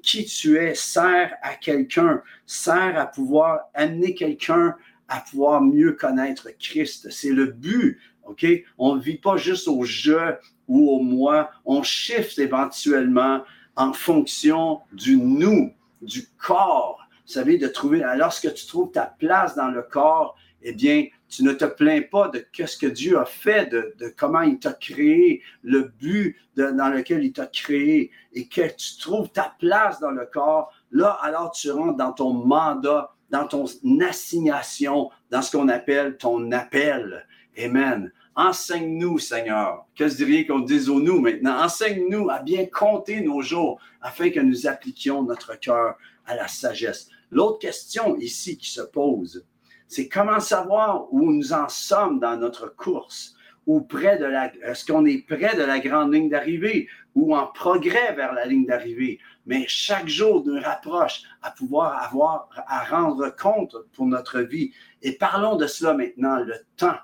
qui 0.02 0.24
tu 0.24 0.56
es, 0.56 0.74
sert 0.74 1.34
à 1.42 1.54
quelqu'un, 1.54 2.22
sert 2.46 2.98
à 2.98 3.06
pouvoir 3.06 3.60
amener 3.74 4.14
quelqu'un 4.14 4.74
à 5.08 5.20
pouvoir 5.20 5.60
mieux 5.62 5.92
connaître 5.92 6.48
Christ. 6.58 7.10
C'est 7.10 7.30
le 7.30 7.46
but, 7.46 7.98
OK? 8.24 8.46
On 8.76 8.96
ne 8.96 9.00
vit 9.00 9.18
pas 9.18 9.36
juste 9.36 9.68
au 9.68 9.84
jeu 9.84 10.36
ou 10.66 10.90
au 10.90 11.00
moi, 11.00 11.50
on 11.64 11.82
shift 11.82 12.38
éventuellement 12.38 13.42
en 13.76 13.92
fonction 13.92 14.80
du 14.92 15.16
nous, 15.16 15.72
du 16.02 16.26
corps. 16.38 16.98
Vous 17.26 17.32
savez, 17.32 17.58
de 17.58 17.68
trouver, 17.68 18.02
lorsque 18.16 18.52
tu 18.54 18.66
trouves 18.66 18.90
ta 18.90 19.06
place 19.18 19.54
dans 19.54 19.68
le 19.68 19.82
corps, 19.82 20.36
eh 20.62 20.72
bien, 20.72 21.06
tu 21.28 21.44
ne 21.44 21.52
te 21.52 21.64
plains 21.64 22.02
pas 22.02 22.28
de 22.28 22.44
ce 22.66 22.76
que 22.76 22.86
Dieu 22.86 23.18
a 23.18 23.24
fait, 23.24 23.70
de, 23.70 24.14
comment 24.16 24.42
il 24.42 24.58
t'a 24.58 24.72
créé, 24.72 25.42
le 25.62 25.92
but 26.00 26.36
dans 26.56 26.92
lequel 26.92 27.24
il 27.24 27.32
t'a 27.32 27.46
créé, 27.46 28.10
et 28.32 28.48
que 28.48 28.68
tu 28.74 28.98
trouves 28.98 29.30
ta 29.30 29.54
place 29.58 30.00
dans 30.00 30.10
le 30.10 30.26
corps. 30.26 30.72
Là, 30.90 31.18
alors 31.22 31.50
tu 31.52 31.70
rentres 31.70 31.96
dans 31.96 32.12
ton 32.12 32.32
mandat, 32.32 33.14
dans 33.30 33.46
ton 33.46 33.66
assignation, 34.00 35.10
dans 35.30 35.42
ce 35.42 35.56
qu'on 35.56 35.68
appelle 35.68 36.16
ton 36.16 36.50
appel. 36.52 37.26
Amen. 37.58 38.12
Enseigne-nous, 38.34 39.18
Seigneur. 39.18 39.84
Que 39.96 40.08
se 40.08 40.16
dirait 40.16 40.46
qu'on 40.46 40.60
dise 40.60 40.88
au 40.88 41.00
nous 41.00 41.20
maintenant? 41.20 41.60
Enseigne-nous 41.60 42.30
à 42.30 42.38
bien 42.38 42.66
compter 42.66 43.20
nos 43.20 43.42
jours 43.42 43.80
afin 44.00 44.30
que 44.30 44.38
nous 44.38 44.66
appliquions 44.66 45.24
notre 45.24 45.58
cœur 45.58 45.96
à 46.24 46.36
la 46.36 46.46
sagesse. 46.46 47.08
L'autre 47.30 47.58
question 47.58 48.16
ici 48.16 48.56
qui 48.56 48.70
se 48.70 48.80
pose, 48.80 49.44
c'est 49.88 50.08
comment 50.08 50.40
savoir 50.40 51.12
où 51.12 51.32
nous 51.32 51.52
en 51.52 51.68
sommes 51.68 52.20
dans 52.20 52.36
notre 52.36 52.74
course, 52.76 53.34
ou 53.66 53.80
près 53.80 54.18
de 54.18 54.24
la, 54.24 54.54
est-ce 54.62 54.84
qu'on 54.84 55.04
est 55.04 55.26
près 55.26 55.56
de 55.56 55.62
la 55.62 55.78
grande 55.80 56.14
ligne 56.14 56.30
d'arrivée 56.30 56.88
ou 57.14 57.36
en 57.36 57.48
progrès 57.48 58.14
vers 58.14 58.32
la 58.32 58.46
ligne 58.46 58.64
d'arrivée. 58.64 59.18
Mais 59.44 59.64
chaque 59.66 60.08
jour 60.08 60.44
nous 60.46 60.60
rapproche 60.60 61.22
à 61.42 61.50
pouvoir 61.50 62.02
avoir, 62.02 62.48
à 62.66 62.84
rendre 62.84 63.28
compte 63.36 63.76
pour 63.92 64.06
notre 64.06 64.40
vie. 64.40 64.72
Et 65.02 65.12
parlons 65.12 65.56
de 65.56 65.66
cela 65.66 65.94
maintenant, 65.94 66.36
le 66.36 66.54
temps 66.76 66.96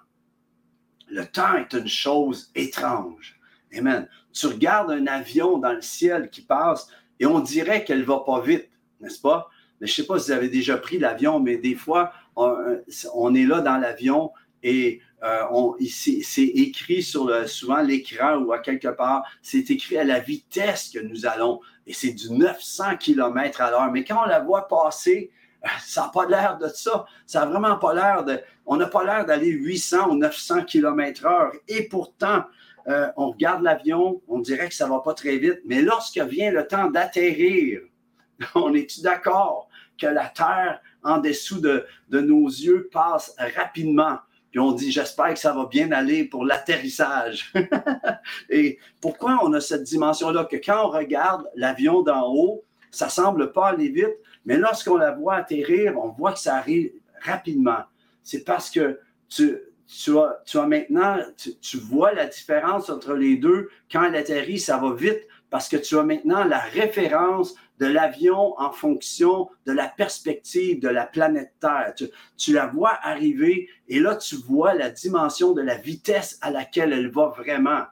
le 1.08 1.24
temps 1.26 1.54
est 1.56 1.72
une 1.72 1.88
chose 1.88 2.50
étrange. 2.54 3.38
Amen. 3.76 4.08
Tu 4.32 4.46
regardes 4.46 4.90
un 4.90 5.06
avion 5.06 5.58
dans 5.58 5.72
le 5.72 5.82
ciel 5.82 6.28
qui 6.30 6.42
passe 6.42 6.88
et 7.20 7.26
on 7.26 7.40
dirait 7.40 7.84
qu'elle 7.84 8.04
va 8.04 8.20
pas 8.20 8.40
vite, 8.40 8.68
n'est-ce 9.00 9.20
pas? 9.20 9.48
Mais 9.80 9.86
je 9.86 9.94
sais 9.94 10.06
pas 10.06 10.18
si 10.18 10.26
vous 10.26 10.36
avez 10.36 10.48
déjà 10.48 10.76
pris 10.76 10.98
l'avion, 10.98 11.40
mais 11.40 11.56
des 11.56 11.74
fois, 11.74 12.12
on, 12.36 13.34
est 13.34 13.44
là 13.44 13.60
dans 13.60 13.76
l'avion 13.76 14.32
et 14.62 15.00
euh, 15.22 15.42
c'est 15.88 16.42
écrit 16.42 17.02
sur 17.02 17.26
le, 17.26 17.46
souvent 17.46 17.80
l'écran 17.80 18.36
ou 18.38 18.52
à 18.52 18.58
quelque 18.58 18.88
part, 18.88 19.24
c'est 19.42 19.70
écrit 19.70 19.98
à 19.98 20.04
la 20.04 20.20
vitesse 20.20 20.90
que 20.92 20.98
nous 20.98 21.26
allons 21.26 21.60
et 21.86 21.92
c'est 21.92 22.12
du 22.12 22.32
900 22.32 22.96
km 22.98 23.60
à 23.60 23.70
l'heure. 23.70 23.90
Mais 23.90 24.04
quand 24.04 24.22
on 24.24 24.28
la 24.28 24.40
voit 24.40 24.68
passer, 24.68 25.30
ça 25.80 26.02
n'a 26.02 26.08
pas 26.08 26.26
l'air 26.26 26.58
de 26.58 26.68
ça. 26.68 27.06
Ça 27.26 27.40
n'a 27.40 27.46
vraiment 27.46 27.76
pas 27.76 27.94
l'air 27.94 28.24
de. 28.24 28.40
On 28.66 28.76
n'a 28.76 28.86
pas 28.86 29.04
l'air 29.04 29.26
d'aller 29.26 29.48
800 29.48 30.10
ou 30.10 30.16
900 30.16 30.64
km 30.64 31.26
heure. 31.26 31.52
Et 31.68 31.88
pourtant, 31.88 32.44
euh, 32.88 33.08
on 33.16 33.30
regarde 33.30 33.62
l'avion, 33.62 34.20
on 34.28 34.40
dirait 34.40 34.68
que 34.68 34.74
ça 34.74 34.86
ne 34.86 34.90
va 34.90 35.00
pas 35.00 35.14
très 35.14 35.36
vite. 35.38 35.60
Mais 35.64 35.82
lorsque 35.82 36.18
vient 36.18 36.50
le 36.50 36.66
temps 36.66 36.90
d'atterrir, 36.90 37.80
on 38.54 38.74
est-tu 38.74 39.02
d'accord 39.02 39.68
que 39.98 40.06
la 40.06 40.28
Terre 40.28 40.80
en 41.04 41.18
dessous 41.18 41.60
de, 41.60 41.86
nos 42.10 42.46
yeux 42.46 42.88
passe 42.92 43.34
rapidement? 43.56 44.18
Puis 44.50 44.60
on 44.60 44.72
dit, 44.72 44.92
j'espère 44.92 45.34
que 45.34 45.38
ça 45.38 45.52
va 45.52 45.66
bien 45.66 45.90
aller 45.92 46.24
pour 46.24 46.44
l'atterrissage. 46.44 47.52
Et 48.50 48.78
pourquoi 49.00 49.40
on 49.42 49.52
a 49.52 49.60
cette 49.60 49.82
dimension-là? 49.82 50.44
Que 50.44 50.56
quand 50.56 50.86
on 50.86 50.90
regarde 50.90 51.48
l'avion 51.56 52.02
d'en 52.02 52.32
haut, 52.32 52.64
ça 52.90 53.08
semble 53.08 53.52
pas 53.52 53.68
aller 53.68 53.88
vite, 53.88 54.14
mais 54.44 54.56
lorsqu'on 54.56 54.96
la 54.96 55.10
voit 55.10 55.34
atterrir, 55.34 55.98
on 55.98 56.10
voit 56.10 56.32
que 56.32 56.38
ça 56.38 56.56
arrive 56.56 56.92
rapidement. 57.20 57.82
C'est 58.22 58.44
parce 58.44 58.70
que 58.70 59.00
tu, 59.28 59.58
tu, 59.86 60.18
as, 60.18 60.40
tu 60.46 60.58
maintenant, 60.58 61.18
tu, 61.60 61.76
vois 61.78 62.12
la 62.12 62.26
différence 62.26 62.88
entre 62.90 63.14
les 63.14 63.36
deux. 63.36 63.68
Quand 63.90 64.04
elle 64.04 64.16
atterrit, 64.16 64.58
ça 64.58 64.78
va 64.78 64.94
vite 64.94 65.26
parce 65.54 65.68
que 65.68 65.76
tu 65.76 65.96
as 65.96 66.02
maintenant 66.02 66.42
la 66.42 66.58
référence 66.58 67.54
de 67.78 67.86
l'avion 67.86 68.58
en 68.58 68.72
fonction 68.72 69.48
de 69.66 69.72
la 69.72 69.86
perspective 69.86 70.80
de 70.80 70.88
la 70.88 71.06
planète 71.06 71.52
Terre. 71.60 71.94
Tu, 72.36 72.52
la 72.52 72.66
vois 72.66 72.98
arriver 73.00 73.68
et 73.86 74.00
là, 74.00 74.16
tu 74.16 74.34
vois 74.34 74.74
la 74.74 74.90
dimension 74.90 75.52
de 75.52 75.62
la 75.62 75.76
vitesse 75.76 76.40
à 76.42 76.50
laquelle 76.50 76.92
elle 76.92 77.08
va 77.08 77.28
vraiment. 77.28 77.84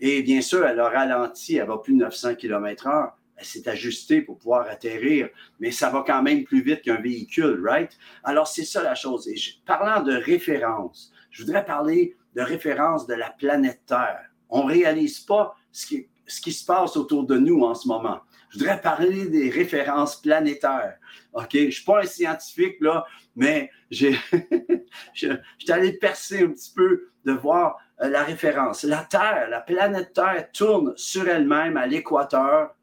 Et 0.00 0.22
bien 0.22 0.42
sûr, 0.42 0.66
elle 0.66 0.78
a 0.80 0.90
ralenti, 0.90 1.56
elle 1.56 1.68
va 1.68 1.78
plus 1.78 1.94
de 1.94 2.00
900 2.00 2.34
km 2.34 2.86
h 2.86 3.10
c'est 3.40 3.64
ben, 3.64 3.72
ajusté 3.72 4.20
pour 4.20 4.36
pouvoir 4.36 4.68
atterrir, 4.68 5.30
mais 5.60 5.70
ça 5.70 5.88
va 5.88 6.04
quand 6.06 6.22
même 6.22 6.44
plus 6.44 6.60
vite 6.60 6.82
qu'un 6.82 7.00
véhicule, 7.00 7.66
right? 7.66 7.96
Alors, 8.22 8.48
c'est 8.48 8.66
ça 8.66 8.82
la 8.82 8.94
chose. 8.94 9.26
Et 9.28 9.36
parlant 9.64 10.02
de 10.02 10.12
référence, 10.12 11.10
je 11.30 11.42
voudrais 11.42 11.64
parler 11.64 12.18
de 12.34 12.42
référence 12.42 13.06
de 13.06 13.14
la 13.14 13.30
planète 13.30 13.80
Terre. 13.86 14.26
On 14.50 14.64
ne 14.64 14.72
réalise 14.72 15.20
pas 15.20 15.54
ce 15.72 15.86
qui, 15.86 16.08
ce 16.28 16.40
qui 16.40 16.52
se 16.52 16.64
passe 16.64 16.96
autour 16.96 17.24
de 17.26 17.36
nous 17.36 17.62
en 17.62 17.74
ce 17.74 17.88
moment. 17.88 18.20
Je 18.50 18.58
voudrais 18.58 18.80
parler 18.80 19.28
des 19.28 19.50
références 19.50 20.20
planétaires. 20.20 20.96
OK? 21.34 21.48
Je 21.52 21.66
ne 21.66 21.70
suis 21.70 21.84
pas 21.84 22.00
un 22.00 22.06
scientifique, 22.06 22.76
là, 22.80 23.04
mais 23.36 23.70
j'ai, 23.90 24.18
je, 25.14 25.36
suis 25.58 25.72
allé 25.72 25.92
percer 25.92 26.44
un 26.44 26.48
petit 26.48 26.72
peu 26.74 27.08
de 27.24 27.32
voir 27.32 27.78
euh, 28.00 28.08
la 28.08 28.24
référence. 28.24 28.84
La 28.84 29.04
Terre, 29.04 29.48
la 29.50 29.60
planète 29.60 30.12
Terre 30.14 30.48
tourne 30.52 30.94
sur 30.96 31.28
elle-même 31.28 31.76
à 31.76 31.86
l'équateur 31.86 32.74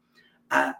à, 0.50 0.74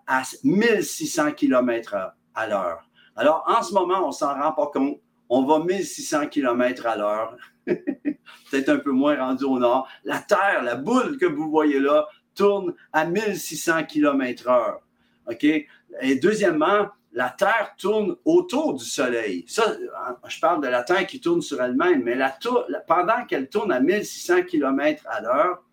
1600 0.45 1.33
km 1.33 2.15
à 2.35 2.47
l'heure. 2.47 2.89
Alors, 3.17 3.45
en 3.47 3.63
ce 3.63 3.75
moment, 3.75 4.05
on 4.05 4.09
ne 4.09 4.13
s'en 4.13 4.35
rend 4.35 4.53
pas 4.53 4.71
compte. 4.73 5.01
On 5.29 5.45
va 5.45 5.59
1600 5.59 6.29
km 6.29 6.87
à 6.87 6.97
l'heure. 6.97 7.37
Peut-être 7.67 8.69
un 8.69 8.79
peu 8.79 8.93
moins 8.93 9.17
rendu 9.17 9.45
au 9.45 9.59
nord. 9.59 9.89
La 10.05 10.21
Terre, 10.21 10.63
la 10.63 10.77
boule 10.77 11.19
que 11.19 11.27
vous 11.27 11.51
voyez 11.51 11.81
là, 11.81 12.07
tourne 12.37 12.75
à 12.93 13.05
1600 13.05 13.85
km 13.85 14.49
heure. 14.49 14.81
OK? 15.29 15.45
Et 15.45 16.15
deuxièmement, 16.23 16.89
la 17.13 17.31
Terre 17.31 17.75
tourne 17.79 18.17
autour 18.25 18.75
du 18.75 18.85
Soleil. 18.85 19.45
Ça, 19.49 19.75
je 20.29 20.39
parle 20.39 20.63
de 20.63 20.69
la 20.69 20.83
Terre 20.83 21.07
qui 21.07 21.19
tourne 21.19 21.41
sur 21.41 21.61
elle-même, 21.63 22.03
mais 22.05 22.15
la 22.15 22.37
pendant 22.87 23.25
qu'elle 23.25 23.49
tourne 23.49 23.73
à 23.73 23.81
1600 23.81 24.43
km 24.43 25.03
à 25.09 25.23
l'heure, 25.23 25.65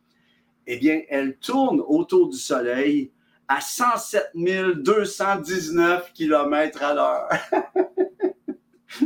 eh 0.66 0.78
bien, 0.78 1.02
elle 1.10 1.38
tourne 1.38 1.82
autour 1.82 2.30
du 2.30 2.38
Soleil 2.38 3.12
à 3.48 3.60
107 3.60 4.32
219 4.78 6.14
km 6.14 6.82
à 6.84 6.94
l'heure. 6.94 7.30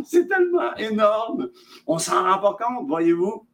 C'est 0.05 0.27
tellement 0.27 0.75
énorme. 0.75 1.49
On 1.87 1.97
s'en 1.97 2.23
rend 2.23 2.39
pas 2.39 2.65
compte, 2.65 2.87
voyez-vous? 2.87 3.47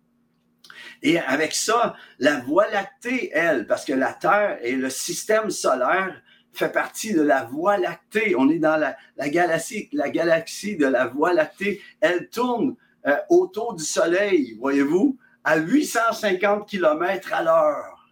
Et 1.04 1.20
avec 1.20 1.54
ça, 1.54 1.96
la 2.18 2.40
Voie 2.40 2.68
lactée, 2.72 3.30
elle, 3.34 3.68
parce 3.68 3.86
que 3.86 3.94
la 3.94 4.14
Terre 4.14 4.58
et 4.64 4.72
le 4.72 4.90
système 4.90 5.50
solaire 5.52 6.20
fait 6.54 6.72
partie 6.72 7.14
de 7.14 7.22
la 7.22 7.44
Voie 7.44 7.78
lactée. 7.78 8.36
On 8.38 8.50
est 8.50 8.60
dans 8.60 8.78
la, 8.78 9.30
galaxie, 9.30 9.90
la 9.92 10.10
galaxie 10.10 10.78
de 10.78 10.88
la 10.88 11.08
Voie 11.08 11.34
lactée. 11.34 11.82
Elle 12.00 12.30
tourne 12.30 12.76
euh, 13.06 13.18
autour 13.30 13.76
du 13.76 13.84
Soleil, 13.84 14.58
voyez-vous, 14.60 15.18
à 15.44 15.58
850 15.58 16.68
km 16.68 17.34
à 17.34 17.44
l'heure. 17.44 18.10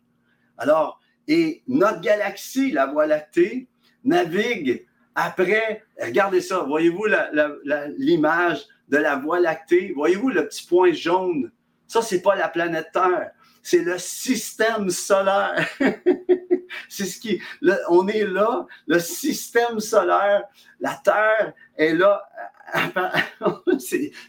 Alors, 0.57 0.99
et 1.27 1.63
notre 1.67 2.01
galaxie, 2.01 2.71
la 2.71 2.87
Voie 2.87 3.07
lactée, 3.07 3.69
navigue 4.03 4.85
après, 5.15 5.83
regardez 6.01 6.41
ça, 6.41 6.59
voyez-vous 6.59 7.05
l'image 7.97 8.65
de 8.87 8.97
la 8.97 9.17
Voie 9.17 9.39
lactée? 9.39 9.91
Voyez-vous 9.95 10.29
le 10.29 10.47
petit 10.47 10.65
point 10.65 10.93
jaune? 10.93 11.51
Ça, 11.91 12.01
ce 12.01 12.15
n'est 12.15 12.21
pas 12.21 12.37
la 12.37 12.47
planète 12.47 12.87
Terre. 12.93 13.31
c'est 13.61 13.83
le 13.83 13.97
système 13.97 14.89
solaire. 14.89 15.67
c'est 16.87 17.03
ce 17.03 17.19
qui, 17.19 17.41
on 17.89 18.07
est 18.07 18.23
là, 18.23 18.65
le 18.87 18.97
système 18.97 19.81
solaire, 19.81 20.43
la 20.79 21.01
Terre 21.03 21.51
est 21.75 21.93
là. 21.93 22.23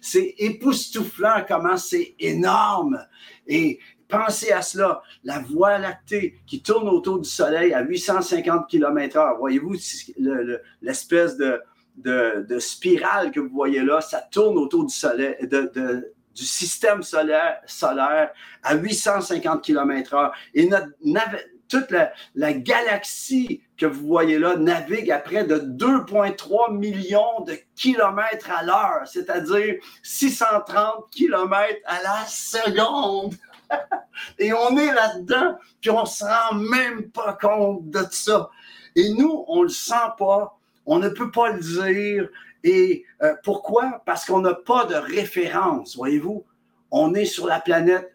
c'est 0.01 0.35
époustouflant 0.39 1.45
comment 1.47 1.77
c'est 1.77 2.17
énorme. 2.19 2.99
Et 3.47 3.79
pensez 4.09 4.51
à 4.51 4.63
cela, 4.63 5.01
la 5.23 5.39
Voie 5.39 5.79
lactée 5.79 6.41
qui 6.49 6.65
tourne 6.65 6.89
autour 6.89 7.21
du 7.21 7.29
Soleil 7.29 7.73
à 7.75 7.83
850 7.83 8.69
km/h. 8.69 9.39
Voyez-vous 9.39 9.77
l'espèce 10.81 11.37
de, 11.37 11.63
de, 11.97 12.59
spirale 12.59 13.31
que 13.31 13.39
vous 13.39 13.55
voyez 13.55 13.85
là, 13.85 14.01
ça 14.01 14.21
tourne 14.21 14.59
autour 14.59 14.85
du 14.85 14.93
Soleil, 14.93 15.37
de, 15.47 16.13
du 16.35 16.45
système 16.45 17.03
solaire, 17.03 18.31
à 18.63 18.75
850 18.75 19.63
km/h. 19.63 20.33
Et 20.55 20.67
notre, 20.67 20.89
toute 21.73 21.91
la, 22.35 22.53
galaxie 22.53 23.63
que 23.79 23.87
vous 23.87 24.07
voyez 24.07 24.39
là 24.39 24.57
navigue 24.57 25.11
à 25.11 25.19
près 25.19 25.45
de 25.45 25.57
2,3 25.57 26.77
millions 26.77 27.41
de 27.47 27.57
kilomètres 27.75 28.51
à 28.51 28.63
l'heure, 28.63 29.07
c'est-à-dire 29.07 29.77
630 30.03 31.09
kilomètres 31.11 31.81
à 31.87 32.03
la 32.03 32.27
seconde. 32.27 33.35
Et 34.39 34.53
on 34.53 34.77
est 34.77 34.93
là-dedans, 34.93 35.59
puis 35.81 35.91
on 35.91 36.03
ne 36.03 36.07
se 36.07 36.25
rend 36.25 36.55
même 36.55 37.11
pas 37.11 37.33
compte 37.41 37.89
de 37.89 38.05
ça. 38.11 38.51
Et 38.95 39.09
nous, 39.15 39.45
on 39.49 39.61
ne 39.61 39.65
le 39.65 39.69
sent 39.71 39.95
pas, 40.19 40.59
on 40.85 40.99
ne 40.99 41.09
peut 41.09 41.31
pas 41.31 41.53
le 41.53 41.61
dire. 41.61 42.29
Et 42.65 43.05
euh, 43.23 43.35
pourquoi? 43.43 44.03
Parce 44.07 44.25
qu'on 44.25 44.41
n'a 44.41 44.55
pas 44.55 44.85
de 44.85 44.95
référence, 44.95 45.97
voyez-vous. 45.97 46.45
On 46.91 47.15
est 47.15 47.25
sur 47.25 47.47
la 47.47 47.61
planète 47.61 48.13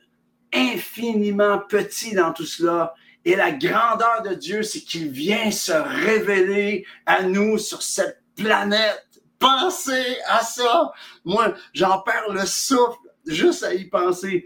infiniment 0.53 1.59
petit 1.59 2.13
dans 2.13 2.31
tout 2.31 2.45
cela. 2.45 2.93
Et 3.25 3.35
la 3.35 3.51
grandeur 3.51 4.21
de 4.23 4.33
Dieu, 4.33 4.63
c'est 4.63 4.79
qu'il 4.79 5.09
vient 5.09 5.51
se 5.51 5.73
révéler 5.73 6.85
à 7.05 7.23
nous 7.23 7.57
sur 7.57 7.81
cette 7.81 8.21
planète. 8.35 9.03
Pensez 9.39 10.17
à 10.27 10.39
ça. 10.39 10.91
Moi, 11.25 11.53
j'en 11.73 11.99
perds 12.01 12.31
le 12.31 12.45
souffle 12.45 12.99
juste 13.25 13.63
à 13.63 13.73
y 13.73 13.85
penser. 13.85 14.45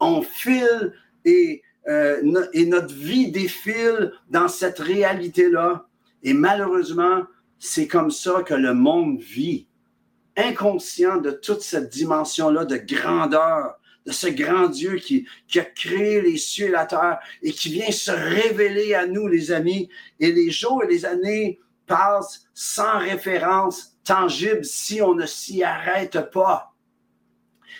On 0.00 0.22
file 0.22 0.94
et, 1.24 1.62
euh, 1.88 2.46
et 2.52 2.66
notre 2.66 2.94
vie 2.94 3.30
défile 3.30 4.12
dans 4.30 4.48
cette 4.48 4.78
réalité-là. 4.78 5.86
Et 6.22 6.32
malheureusement, 6.32 7.24
c'est 7.64 7.86
comme 7.86 8.10
ça 8.10 8.42
que 8.42 8.54
le 8.54 8.74
monde 8.74 9.20
vit, 9.20 9.68
inconscient 10.36 11.18
de 11.18 11.30
toute 11.30 11.62
cette 11.62 11.90
dimension-là 11.90 12.64
de 12.64 12.76
grandeur, 12.76 13.78
de 14.04 14.10
ce 14.10 14.26
grand 14.26 14.66
Dieu 14.66 14.96
qui, 14.96 15.28
a 15.54 15.60
créé 15.60 16.20
les 16.20 16.38
cieux 16.38 16.66
et 16.66 16.72
la 16.72 16.86
terre 16.86 17.20
et 17.40 17.52
qui 17.52 17.72
vient 17.72 17.92
se 17.92 18.10
révéler 18.10 18.94
à 18.94 19.06
nous, 19.06 19.28
les 19.28 19.52
amis. 19.52 19.88
Et 20.18 20.32
les 20.32 20.50
jours 20.50 20.82
et 20.82 20.88
les 20.88 21.04
années 21.04 21.60
passent 21.86 22.48
sans 22.52 22.98
référence 22.98 23.96
tangible 24.02 24.64
si 24.64 25.00
on 25.00 25.14
ne 25.14 25.26
s'y 25.26 25.62
arrête 25.62 26.18
pas. 26.32 26.74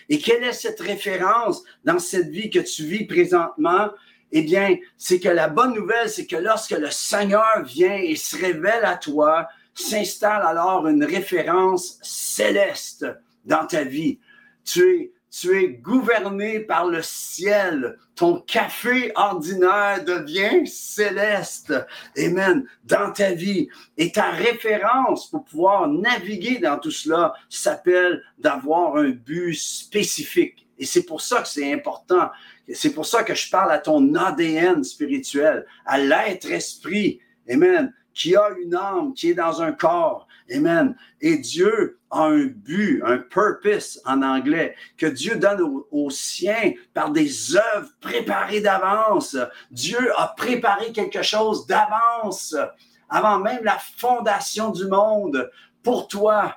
Et 0.08 0.20
quelle 0.20 0.44
est 0.44 0.52
cette 0.52 0.80
référence 0.80 1.64
dans 1.82 1.98
cette 1.98 2.28
vie 2.28 2.50
que 2.50 2.60
tu 2.60 2.84
vis 2.84 3.04
présentement? 3.04 3.90
Eh 4.30 4.42
bien, 4.42 4.76
c'est 4.96 5.18
que 5.18 5.28
la 5.28 5.48
bonne 5.48 5.74
nouvelle, 5.74 6.08
c'est 6.08 6.26
que 6.26 6.36
lorsque 6.36 6.70
le 6.70 6.90
Seigneur 6.92 7.64
vient 7.64 7.96
et 7.96 8.14
se 8.14 8.36
révèle 8.36 8.84
à 8.84 8.96
toi, 8.96 9.48
s'installe 9.74 10.42
alors 10.42 10.86
une 10.86 11.04
référence 11.04 11.98
céleste 12.02 13.06
dans 13.44 13.66
ta 13.66 13.84
vie. 13.84 14.18
Tu 14.64 14.82
es, 14.82 15.12
tu 15.30 15.58
es 15.58 15.68
gouverné 15.68 16.61
par 16.61 16.87
le 16.87 17.00
ciel. 17.02 17.98
Ton 18.14 18.40
café 18.40 19.12
ordinaire 19.14 20.04
devient 20.04 20.66
céleste. 20.66 21.74
Amen. 22.16 22.64
Dans 22.85 23.12
ta 23.12 23.32
vie. 23.32 23.68
Et 23.96 24.12
ta 24.12 24.30
référence 24.30 25.30
pour 25.30 25.44
pouvoir 25.44 25.88
naviguer 25.88 26.58
dans 26.58 26.78
tout 26.78 26.90
cela 26.90 27.32
s'appelle 27.48 28.22
d'avoir 28.38 28.96
un 28.96 29.11
but 29.11 29.54
spécifique. 29.54 30.68
Et 30.78 30.87
c'est 30.87 31.04
pour 31.04 31.20
ça 31.20 31.42
que 31.42 31.48
c'est 31.48 31.72
important. 31.72 32.30
C'est 32.72 32.94
pour 32.94 33.06
ça 33.06 33.22
que 33.24 33.35
je 33.35 33.50
parle 33.50 33.72
à 33.72 33.78
ton 33.78 34.14
ADN 34.14 34.85
spirituel, 34.85 35.66
à 35.85 35.98
l'être 35.98 36.50
esprit. 36.50 37.20
Amen 37.50 37.92
qui 38.14 38.37
a 38.37 38.51
une 38.62 38.75
âme, 38.75 39.14
qui 39.14 39.31
est 39.31 39.35
dans 39.35 39.62
un 39.62 39.72
corps. 39.72 40.27
Amen. 40.55 40.96
Et 41.20 41.38
Dieu 41.38 41.98
a 42.11 42.25
un 42.25 42.46
but, 42.46 43.03
un 43.05 43.18
purpose 43.18 44.01
en 44.05 44.22
anglais, 44.22 44.75
que 44.98 45.07
Dieu 45.07 45.37
donne 45.37 45.83
aux, 45.90 46.11
siens 46.11 46.72
par 46.94 47.11
des 47.11 47.57
œuvres 47.57 47.88
préparées 48.01 48.61
d'avance. 48.61 49.37
Dieu 49.70 50.12
a 50.16 50.29
préparé 50.37 50.92
quelque 50.92 51.22
chose 51.22 51.66
d'avance, 51.66 52.55
avant 53.09 53.38
même 53.38 53.64
la 53.64 53.79
fondation 53.79 54.70
du 54.70 54.87
monde, 54.87 55.51
pour 55.83 56.09
toi, 56.09 56.57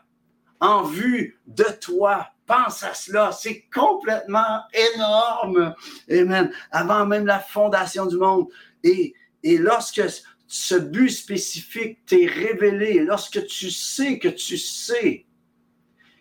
en 0.60 0.84
vue 0.84 1.40
de 1.48 1.66
toi. 1.82 2.28
Pense 2.46 2.84
à 2.84 2.94
cela, 2.94 3.32
c'est 3.32 3.66
complètement 3.74 4.62
énorme. 4.96 5.74
Amen. 6.12 6.52
Avant 6.72 7.06
même 7.06 7.26
la 7.26 7.40
fondation 7.40 8.06
du 8.06 8.18
monde. 8.18 8.48
Et, 8.84 9.16
et 9.42 9.58
lorsque 9.58 10.04
ce 10.48 10.76
but 10.76 11.10
spécifique 11.10 12.06
t'est 12.06 12.28
révélé, 12.28 13.00
lorsque 13.00 13.46
tu 13.48 13.72
sais 13.72 14.20
que 14.20 14.28
tu 14.28 14.58
sais, 14.58 15.26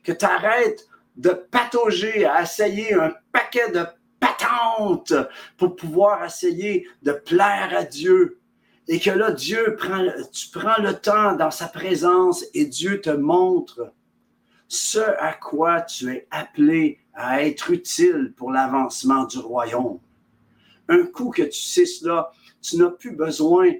que 0.03 0.13
tu 0.13 0.25
arrêtes 0.25 0.87
de 1.17 1.31
patauger 1.31 2.25
à 2.25 2.43
essayer 2.43 2.95
un 2.95 3.15
paquet 3.33 3.71
de 3.71 3.85
patentes 4.19 5.15
pour 5.57 5.77
pouvoir 5.77 6.25
essayer 6.25 6.87
de 7.03 7.13
plaire 7.13 7.71
à 7.77 7.85
Dieu, 7.85 8.41
et 8.89 9.01
que 9.01 9.11
là, 9.11 9.31
Dieu 9.31 9.77
prend, 9.79 10.05
prends 10.53 10.83
le 10.83 10.93
temps 10.93 11.35
dans 11.37 11.51
sa 11.51 11.69
présence 11.69 12.45
et 12.53 12.67
Dieu 12.67 13.01
te 13.01 13.11
montre 13.11 13.93
ce 14.69 14.99
à 14.99 15.33
quoi 15.33 15.81
tu 15.83 16.11
es 16.11 16.27
appelé 16.31 16.99
à 17.15 17.43
être 17.43 17.71
utile 17.71 18.35
pour 18.37 18.51
l'avancement 18.51 19.25
du 19.25 19.39
royaume. 19.39 20.01
Un 20.89 21.05
coup 21.07 21.31
que 21.31 21.43
tu 21.43 21.63
sais 21.63 21.87
cela, 21.87 22.31
tu 22.61 22.77
n'as 22.77 22.91
plus 22.91 23.13
besoin 23.13 23.71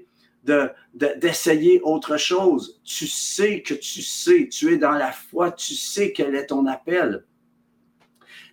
d'essayer 0.93 1.81
autre 1.81 2.17
chose. 2.17 2.81
Tu 2.83 3.07
sais 3.07 3.61
que 3.61 3.73
tu 3.73 4.01
sais, 4.01 4.47
tu 4.49 4.73
es 4.73 4.77
dans 4.77 4.91
la 4.91 5.11
foi, 5.11 5.51
tu 5.51 5.75
sais 5.75 6.11
quel 6.13 6.35
est 6.35 6.47
ton 6.47 6.65
appel. 6.65 7.25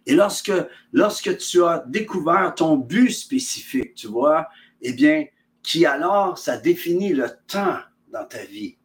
Et 0.07 0.14
lorsque, 0.14 1.37
tu 1.38 1.64
as 1.64 1.85
découvert 1.87 2.55
ton 2.57 2.76
but 2.76 3.11
spécifique, 3.11 3.94
tu 3.94 4.09
vois, 4.09 4.48
eh 4.81 4.92
bien, 4.92 5.26
qui 5.62 5.87
alors, 5.87 6.38
ça 6.38 6.57
définit 6.57 7.12
le 7.12 7.28
temps 7.46 7.78
dans 8.09 8.24
ta 8.24 8.44
vie. 8.44 8.76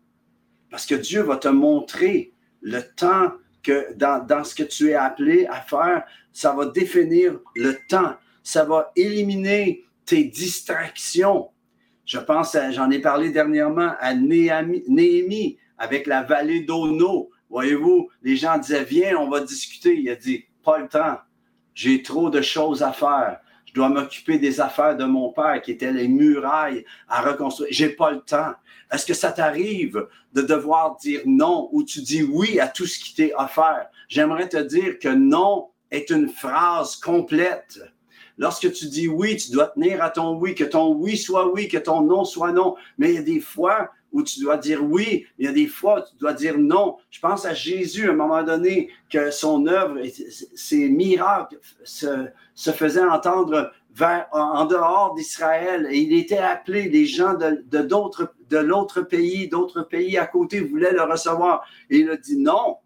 Parce 0.70 0.86
que 0.86 0.96
Dieu 0.96 1.22
va 1.22 1.38
te 1.38 1.48
montrer 1.48 2.34
le 2.62 2.82
temps 2.82 3.32
que 3.64 3.94
dans 3.96 4.44
ce 4.44 4.54
que 4.54 4.64
tu 4.64 4.90
es 4.90 4.94
appelé 4.94 5.48
à 5.48 5.62
faire, 5.62 6.04
ça 6.32 6.54
va 6.54 6.68
définir 6.68 7.40
le 7.56 7.78
temps. 7.88 8.16
Ça 8.44 8.64
va 8.64 8.92
éliminer 8.96 9.86
tes 10.06 10.24
distractions. 10.24 11.50
Je 12.08 12.20
pense, 12.20 12.56
j'en 12.72 12.90
ai 12.90 13.00
parlé 13.00 13.32
dernièrement 13.32 13.92
à 14.00 14.14
Néhémie 14.14 15.58
avec 15.78 16.08
la 16.08 16.24
vallée 16.24 16.62
d'Ono. 16.62 17.30
Voyez-vous, 17.50 18.10
les 18.24 18.38
gens 18.38 18.58
disaient, 18.58 18.86
viens, 18.86 19.18
on 19.18 19.30
va 19.30 19.42
discuter. 19.42 20.00
Il 20.00 20.10
a 20.10 20.16
dit, 20.16 20.46
pas 20.64 20.80
le 20.80 20.88
temps. 20.88 21.18
J'ai 21.74 22.02
trop 22.02 22.30
de 22.30 22.42
choses 22.42 22.82
à 22.82 22.94
faire. 22.94 23.42
Je 23.66 23.74
dois 23.74 23.90
m'occuper 23.90 24.40
des 24.40 24.62
affaires 24.62 24.96
de 24.96 25.04
mon 25.04 25.34
père 25.34 25.62
qui 25.62 25.72
étaient 25.72 25.92
les 25.92 26.08
murailles 26.08 26.86
à 27.10 27.22
reconstruire. 27.22 27.70
J'ai 27.72 27.90
pas 27.90 28.12
le 28.12 28.22
temps. 28.22 28.54
Est-ce 28.90 29.06
que 29.06 29.14
ça 29.14 29.34
t'arrive 29.34 30.08
de 30.32 30.42
devoir 30.42 30.96
dire 30.96 31.22
non 31.26 31.68
ou 31.74 31.84
tu 31.84 32.00
dis 32.02 32.24
oui 32.24 32.62
à 32.62 32.70
tout 32.70 32.86
ce 32.86 33.00
qui 33.00 33.16
t'est 33.16 33.34
offert? 33.36 33.88
J'aimerais 34.08 34.48
te 34.48 34.58
dire 34.58 34.98
que 34.98 35.10
non 35.10 35.72
est 35.92 36.10
une 36.10 36.30
phrase 36.30 36.96
complète. 36.96 37.82
Lorsque 38.38 38.72
tu 38.72 38.86
dis 38.88 39.08
oui, 39.08 39.38
tu 39.38 39.52
dois 39.52 39.68
tenir 39.68 40.04
à 40.04 40.10
ton 40.10 40.38
oui, 40.38 40.56
que 40.56 40.64
ton 40.64 40.94
oui 40.94 41.18
soit 41.18 41.52
oui, 41.52 41.68
que 41.68 41.78
ton 41.78 42.02
non 42.02 42.24
soit 42.24 42.52
non. 42.52 42.76
Mais 42.98 43.10
il 43.10 43.16
y 43.16 43.20
a 43.20 43.24
des 43.24 43.40
fois 43.40 43.90
où 44.12 44.24
tu 44.24 44.40
dois 44.40 44.58
dire 44.58 44.84
oui, 44.84 45.26
il 45.38 45.46
y 45.46 45.50
a 45.50 45.52
des 45.52 45.68
fois 45.68 46.00
où 46.00 46.04
tu 46.10 46.18
dois 46.20 46.34
dire 46.34 46.58
non. 46.58 46.98
Je 47.10 47.20
pense 47.20 47.46
à 47.46 47.54
Jésus 47.54 48.08
à 48.08 48.12
un 48.12 48.16
moment 48.16 48.44
donné 48.44 48.90
que 49.12 49.32
son 49.32 49.66
œuvre, 49.68 50.00
ses 50.56 50.90
miracles 50.90 51.60
se, 51.84 52.30
faisaient 52.56 53.04
entendre 53.04 53.72
en 54.32 54.66
dehors 54.66 55.16
d'Israël 55.16 55.88
et 55.92 55.98
il 55.98 56.18
était 56.18 56.38
appelé, 56.38 56.90
les 56.90 57.06
gens 57.06 57.34
de, 57.34 57.66
de 57.70 58.58
l'autre 58.58 59.02
pays, 59.02 59.48
d'autres 59.48 59.82
pays 59.82 60.18
à 60.18 60.28
côté 60.28 60.60
voulaient 60.60 60.94
le 60.94 61.04
recevoir. 61.04 61.66
Et 61.90 62.00
il 62.00 62.10
a 62.10 62.18
dit 62.18 62.38
non, 62.38 62.78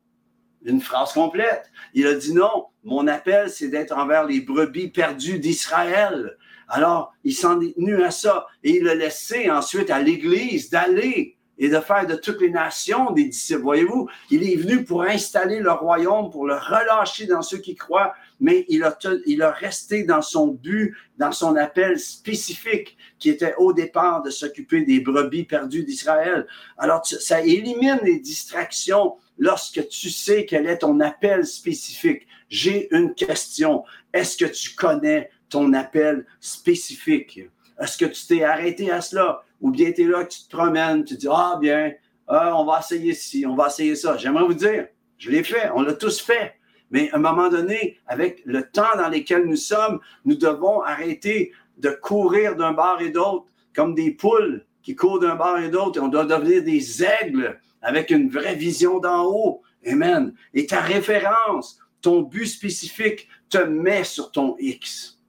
une 0.66 0.82
phrase 0.82 1.14
complète. 1.14 1.72
Il 1.94 2.08
a 2.08 2.14
dit 2.14 2.34
non, 2.34 2.68
mon 2.84 3.08
appel, 3.08 3.50
c'est 3.50 3.68
d'être 3.68 3.96
envers 3.96 4.26
les 4.26 4.42
brebis 4.42 4.90
perdues 4.90 5.40
d'Israël. 5.40 6.38
Alors, 6.68 7.14
il 7.24 7.34
s'en 7.34 7.60
est 7.62 7.76
tenu 7.76 8.02
à 8.04 8.12
ça 8.12 8.48
et 8.64 8.78
il 8.78 8.88
a 8.88 8.96
laissé 8.96 9.50
ensuite 9.52 9.90
à 9.90 10.00
l'Église 10.00 10.70
d'aller 10.70 11.38
et 11.58 11.70
de 11.70 11.80
faire 11.80 12.08
de 12.08 12.16
toutes 12.16 12.42
les 12.42 12.50
nations 12.50 13.12
des 13.12 13.26
disciples. 13.26 13.62
Voyez-vous, 13.62 14.10
il 14.32 14.50
est 14.50 14.56
venu 14.56 14.84
pour 14.84 15.04
installer 15.04 15.60
le 15.60 15.72
royaume, 15.72 16.32
pour 16.32 16.48
le 16.48 16.56
relâcher 16.56 17.28
dans 17.28 17.44
ceux 17.44 17.60
qui 17.60 17.76
croient, 17.76 18.14
mais 18.40 18.66
il 18.68 18.84
a, 18.84 18.98
il 19.28 19.44
a 19.44 19.52
resté 19.52 20.04
dans 20.04 20.24
son 20.24 20.48
but, 20.48 20.96
dans 21.18 21.32
son 21.32 21.56
appel 21.56 22.00
spécifique 22.00 22.98
qui 23.20 23.30
était 23.30 23.54
au 23.60 23.74
départ 23.74 24.24
de 24.24 24.32
s'occuper 24.32 24.82
des 24.82 25.02
brebis 25.02 25.44
perdues 25.44 25.84
d'Israël. 25.84 26.48
Alors, 26.80 27.06
ça 27.06 27.42
élimine 27.42 28.00
les 28.02 28.20
distractions 28.20 29.18
lorsque 29.38 29.88
tu 29.90 30.10
sais 30.10 30.46
quel 30.46 30.68
est 30.68 30.80
ton 30.80 31.00
appel 31.00 31.46
spécifique. 31.46 32.28
J'ai 32.50 32.94
une 32.96 33.14
question. 33.14 33.84
Est-ce 34.14 34.38
que 34.38 34.46
tu 34.46 34.76
connais 34.76 35.30
ton 35.50 35.74
appel 35.74 36.26
spécifique? 36.40 37.40
Est-ce 37.80 37.98
que 37.98 38.06
tu 38.06 38.28
t'es 38.28 38.44
arrêté 38.44 38.92
à 38.92 39.02
cela? 39.02 39.44
Ou 39.62 39.72
bien 39.72 39.92
tu 39.92 40.04
es 40.04 40.06
là, 40.06 40.26
tu 40.26 40.44
te 40.44 40.56
promènes, 40.56 41.04
tu 41.04 41.16
dis, 41.16 41.28
ah 41.30 41.58
bien, 41.60 41.94
ah, 42.28 42.56
on 42.58 42.66
va 42.66 42.80
essayer 42.80 43.14
ci, 43.14 43.46
on 43.46 43.56
va 43.56 43.68
essayer 43.68 43.96
ça. 43.96 44.18
J'aimerais 44.18 44.46
vous 44.46 44.54
dire, 44.54 44.88
je 45.18 45.30
l'ai 45.30 45.44
fait, 45.44 45.70
on 45.76 45.82
l'a 45.82 45.94
tous 45.94 46.22
fait. 46.22 46.54
Mais 46.90 47.10
à 47.12 47.16
un 47.16 47.20
moment 47.20 47.50
donné, 47.50 48.00
avec 48.08 48.42
le 48.46 48.70
temps 48.70 48.96
dans 48.98 49.10
lequel 49.10 49.46
nous 49.46 49.56
sommes, 49.56 50.00
nous 50.26 50.36
devons 50.36 50.82
arrêter 50.82 51.52
de 51.78 51.90
courir 51.90 52.56
d'un 52.56 52.74
bord 52.74 53.02
et 53.02 53.10
d'autre 53.10 53.46
comme 53.74 53.96
des 53.96 54.12
poules 54.12 54.66
qui 54.84 54.96
courent 54.96 55.20
d'un 55.20 55.36
bord 55.36 55.58
et 55.58 55.70
d'autre. 55.70 56.02
On 56.02 56.08
doit 56.08 56.26
devenir 56.26 56.64
des 56.64 57.04
aigles 57.04 57.60
avec 57.82 58.10
une 58.10 58.30
vraie 58.30 58.56
vision 58.56 59.00
d'en 59.00 59.26
haut. 59.26 59.62
Amen. 59.86 60.34
Et 60.54 60.66
ta 60.68 60.82
référence, 60.82 61.80
ton 62.02 62.22
but 62.22 62.48
spécifique 62.48 63.28
te 63.50 63.58
met 63.58 64.04
sur 64.04 64.32
ton 64.32 64.56
X. 64.60 65.20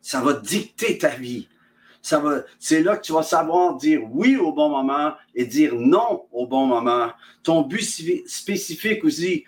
Ça 0.00 0.20
va 0.20 0.34
dicter 0.34 0.98
ta 0.98 1.10
vie 1.10 1.48
ça 2.02 2.18
va, 2.18 2.42
c'est 2.58 2.82
là 2.82 2.96
que 2.96 3.02
tu 3.02 3.12
vas 3.12 3.22
savoir 3.22 3.76
dire 3.76 4.00
oui 4.10 4.36
au 4.36 4.52
bon 4.52 4.68
moment 4.68 5.14
et 5.34 5.46
dire 5.46 5.74
non 5.76 6.24
au 6.32 6.46
bon 6.46 6.66
moment. 6.66 7.12
Ton 7.44 7.62
but 7.62 7.82
spécifique 8.26 9.04
aussi 9.04 9.44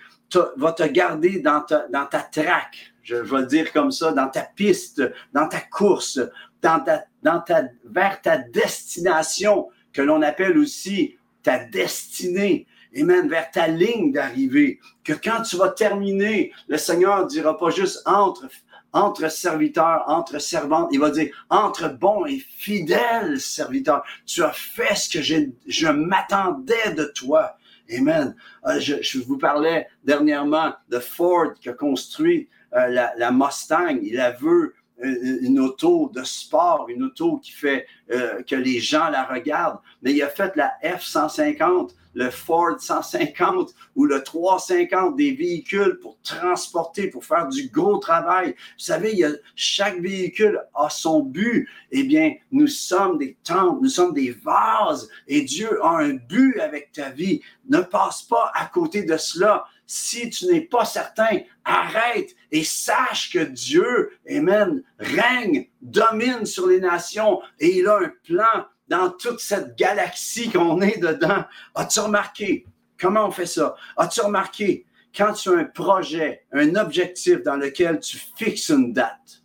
va 0.56 0.72
te 0.72 0.84
garder 0.84 1.40
dans 1.40 1.60
ta, 1.60 1.88
traque, 2.32 2.94
je, 3.02 3.16
vais 3.16 3.46
dire 3.46 3.72
comme 3.72 3.90
ça, 3.90 4.12
dans 4.12 4.28
ta 4.28 4.42
piste, 4.42 5.02
dans 5.32 5.48
ta 5.48 5.60
course, 5.60 6.20
dans 6.62 6.80
ta, 6.80 7.64
vers 7.84 8.22
ta 8.22 8.38
destination, 8.38 9.68
que 9.92 10.02
l'on 10.02 10.22
appelle 10.22 10.58
aussi 10.58 11.16
ta 11.44 11.64
destinée 11.64 12.66
même 13.02 13.28
vers 13.28 13.50
ta 13.50 13.66
ligne 13.66 14.12
d'arrivée. 14.12 14.78
Que 15.02 15.12
quand 15.12 15.42
tu 15.42 15.56
vas 15.56 15.70
terminer, 15.70 16.52
le 16.68 16.78
Seigneur 16.78 17.24
ne 17.24 17.28
dira 17.28 17.58
pas 17.58 17.70
juste 17.70 18.02
entre 18.06 18.48
entre 18.92 19.28
serviteurs, 19.28 20.04
entre 20.06 20.38
servantes. 20.38 20.88
Il 20.92 21.00
va 21.00 21.10
dire, 21.10 21.34
entre 21.50 21.88
bons 21.88 22.26
et 22.26 22.38
fidèles 22.38 23.40
serviteurs. 23.40 24.04
Tu 24.24 24.44
as 24.44 24.52
fait 24.52 24.94
ce 24.94 25.18
que 25.18 25.50
je 25.66 25.88
m'attendais 25.88 26.94
de 26.96 27.10
toi. 27.12 27.58
Amen. 27.92 28.36
Euh, 28.66 28.78
je, 28.78 29.18
vous 29.18 29.36
parlais 29.36 29.88
dernièrement 30.04 30.74
de 30.90 31.00
Ford 31.00 31.54
qui 31.60 31.70
a 31.70 31.72
construit 31.72 32.48
euh, 32.76 32.86
la, 33.16 33.32
Mustang. 33.32 33.98
Il 34.00 34.20
a 34.20 34.30
vu 34.30 34.46
euh, 34.46 34.74
une, 35.02 35.58
auto 35.58 36.10
de 36.14 36.22
sport, 36.22 36.86
une 36.88 37.02
auto 37.04 37.38
qui 37.38 37.52
fait 37.52 37.86
que 38.08 38.54
les 38.54 38.80
gens 38.80 39.08
la 39.10 39.24
regardent. 39.24 39.80
Mais 40.02 40.12
il 40.12 40.22
a 40.22 40.28
fait 40.28 40.54
la 40.56 40.72
F-150 40.82 41.90
le 42.14 42.30
Ford 42.30 42.80
150 42.80 43.74
ou 43.96 44.06
le 44.06 44.22
350 44.22 45.16
des 45.16 45.32
véhicules 45.32 45.98
pour 46.00 46.16
transporter, 46.22 47.08
pour 47.08 47.24
faire 47.24 47.48
du 47.48 47.68
gros 47.68 47.98
travail. 47.98 48.50
Vous 48.50 48.84
savez, 48.84 49.12
il 49.12 49.18
y 49.18 49.26
chaque 49.56 50.00
véhicule 50.00 50.60
a 50.74 50.88
son 50.88 51.22
but. 51.22 51.68
Eh 51.90 52.04
bien, 52.04 52.34
nous 52.52 52.68
sommes 52.68 53.18
des 53.18 53.36
temples, 53.44 53.82
nous 53.82 53.88
sommes 53.88 54.14
des 54.14 54.30
vases 54.30 55.08
et 55.26 55.42
Dieu 55.42 55.84
a 55.84 55.98
un 55.98 56.14
but 56.14 56.58
avec 56.60 56.92
ta 56.92 57.10
vie. 57.10 57.40
Ne 57.68 57.80
passe 57.80 58.22
pas 58.22 58.52
à 58.54 58.66
côté 58.66 59.04
de 59.04 59.16
cela. 59.16 59.64
Si 59.86 60.30
tu 60.30 60.46
n'es 60.46 60.62
pas 60.62 60.84
certain, 60.84 61.40
arrête 61.64 62.34
et 62.50 62.64
sache 62.64 63.30
que 63.32 63.38
Dieu, 63.38 64.10
Amen, 64.30 64.82
règne, 64.98 65.68
domine 65.82 66.46
sur 66.46 66.66
les 66.66 66.80
nations 66.80 67.40
et 67.60 67.78
il 67.78 67.86
a 67.86 67.98
un 67.98 68.12
plan 68.24 68.66
dans 68.88 69.10
toute 69.10 69.40
cette 69.40 69.76
galaxie 69.76 70.50
qu'on 70.50 70.80
est 70.80 70.98
dedans. 70.98 71.44
As-tu 71.74 72.00
remarqué? 72.00 72.66
Comment 72.98 73.26
on 73.26 73.30
fait 73.30 73.46
ça? 73.46 73.74
As-tu 73.96 74.20
remarqué? 74.20 74.86
Quand 75.14 75.32
tu 75.32 75.50
as 75.50 75.58
un 75.58 75.64
projet, 75.64 76.44
un 76.52 76.74
objectif 76.74 77.42
dans 77.42 77.56
lequel 77.56 78.00
tu 78.00 78.18
fixes 78.36 78.70
une 78.70 78.92
date? 78.92 79.42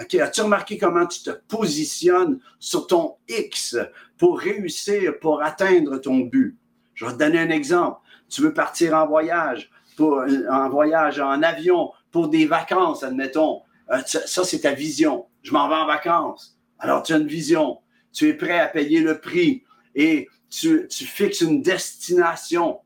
OK, 0.00 0.14
as-tu 0.14 0.42
remarqué 0.42 0.78
comment 0.78 1.06
tu 1.06 1.22
te 1.22 1.30
positionnes 1.30 2.40
sur 2.58 2.86
ton 2.86 3.16
X 3.28 3.76
pour 4.16 4.38
réussir, 4.38 5.18
pour 5.18 5.42
atteindre 5.42 5.98
ton 5.98 6.18
but? 6.18 6.56
Je 6.94 7.04
vais 7.04 7.12
te 7.12 7.18
donner 7.18 7.38
un 7.38 7.50
exemple. 7.50 8.00
Tu 8.28 8.42
veux 8.42 8.52
partir 8.52 8.94
en 8.94 9.06
voyage, 9.06 9.70
pour, 9.96 10.22
en 10.50 10.68
voyage, 10.68 11.20
en 11.20 11.42
avion, 11.42 11.90
pour 12.10 12.28
des 12.28 12.46
vacances, 12.46 13.02
admettons. 13.02 13.62
Euh, 13.90 14.00
ça, 14.04 14.44
c'est 14.44 14.60
ta 14.60 14.72
vision. 14.72 15.26
Je 15.42 15.52
m'en 15.52 15.68
vais 15.68 15.74
en 15.74 15.86
vacances. 15.86 16.58
Alors, 16.78 17.02
tu 17.02 17.14
as 17.14 17.16
une 17.16 17.26
vision 17.26 17.78
tu 18.12 18.28
es 18.28 18.34
prêt 18.34 18.58
à 18.58 18.66
payer 18.66 19.00
le 19.00 19.20
prix 19.20 19.64
et 19.94 20.28
tu, 20.50 20.88
fixes 20.90 21.40
une 21.40 21.62
destination. 21.62 22.80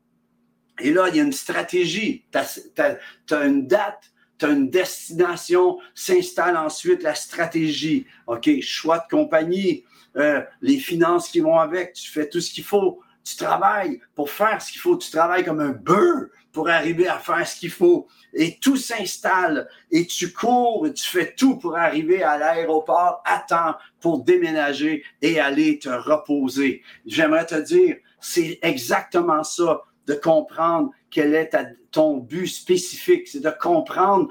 Et 0.79 0.93
là, 0.93 1.09
il 1.09 1.17
y 1.17 1.21
a 1.21 1.23
une 1.23 1.33
stratégie. 1.33 2.25
Tu 2.31 2.39
as, 2.79 3.45
une 3.45 3.67
date, 3.67 4.13
tu 4.39 4.47
as 4.47 4.51
une 4.51 4.69
destination, 4.69 5.79
s'installe 5.95 6.57
ensuite 6.57 7.03
la 7.03 7.15
stratégie. 7.15 8.07
OK, 8.27 8.51
choix 8.61 8.99
de 8.99 9.09
compagnie, 9.11 9.85
euh, 10.17 10.43
les 10.61 10.79
finances 10.79 11.29
qui 11.29 11.41
vont 11.41 11.59
avec, 11.59 11.95
tu 11.95 12.11
fais 12.11 12.29
tout 12.29 12.41
ce 12.41 12.53
qu'il 12.53 12.65
faut. 12.65 13.01
Tu 13.25 13.37
travailles 13.37 14.01
pour 14.15 14.31
faire 14.31 14.61
ce 14.61 14.73
qu'il 14.73 14.81
faut. 14.81 14.97
Tu 14.97 15.11
travailles 15.11 15.45
comme 15.45 15.61
un 15.61 15.73
beurre 15.73 16.27
pour 16.53 16.69
arriver 16.69 17.09
à 17.09 17.19
faire 17.19 17.47
ce 17.47 17.57
qu'il 17.57 17.71
faut. 17.71 18.07
Et 18.35 18.59
tout 18.61 18.77
s'installe 18.77 19.69
et 19.91 20.07
tu 20.07 20.33
cours 20.33 20.87
et 20.87 20.93
tu 20.93 21.07
fais 21.07 21.35
tout 21.35 21.59
pour 21.59 21.77
arriver 21.77 22.23
à 22.23 22.39
l'aéroport 22.39 23.23
à 23.25 23.39
temps 23.39 23.75
pour 24.01 24.23
déménager 24.25 25.05
et 25.21 25.41
aller 25.41 25.79
te 25.79 25.89
reposer. 25.89 26.83
J'aimerais 27.07 27.47
te 27.47 27.61
dire, 27.61 27.97
c'est 28.21 28.59
exactement 28.63 29.43
ça 29.43 29.83
de 30.07 30.15
comprendre 30.15 30.91
quel 31.11 31.35
est 31.35 31.51
ton 31.91 32.17
but 32.17 32.49
spécifique, 32.49 33.29
c'est 33.29 33.43
de 33.43 33.53
comprendre 33.61 34.29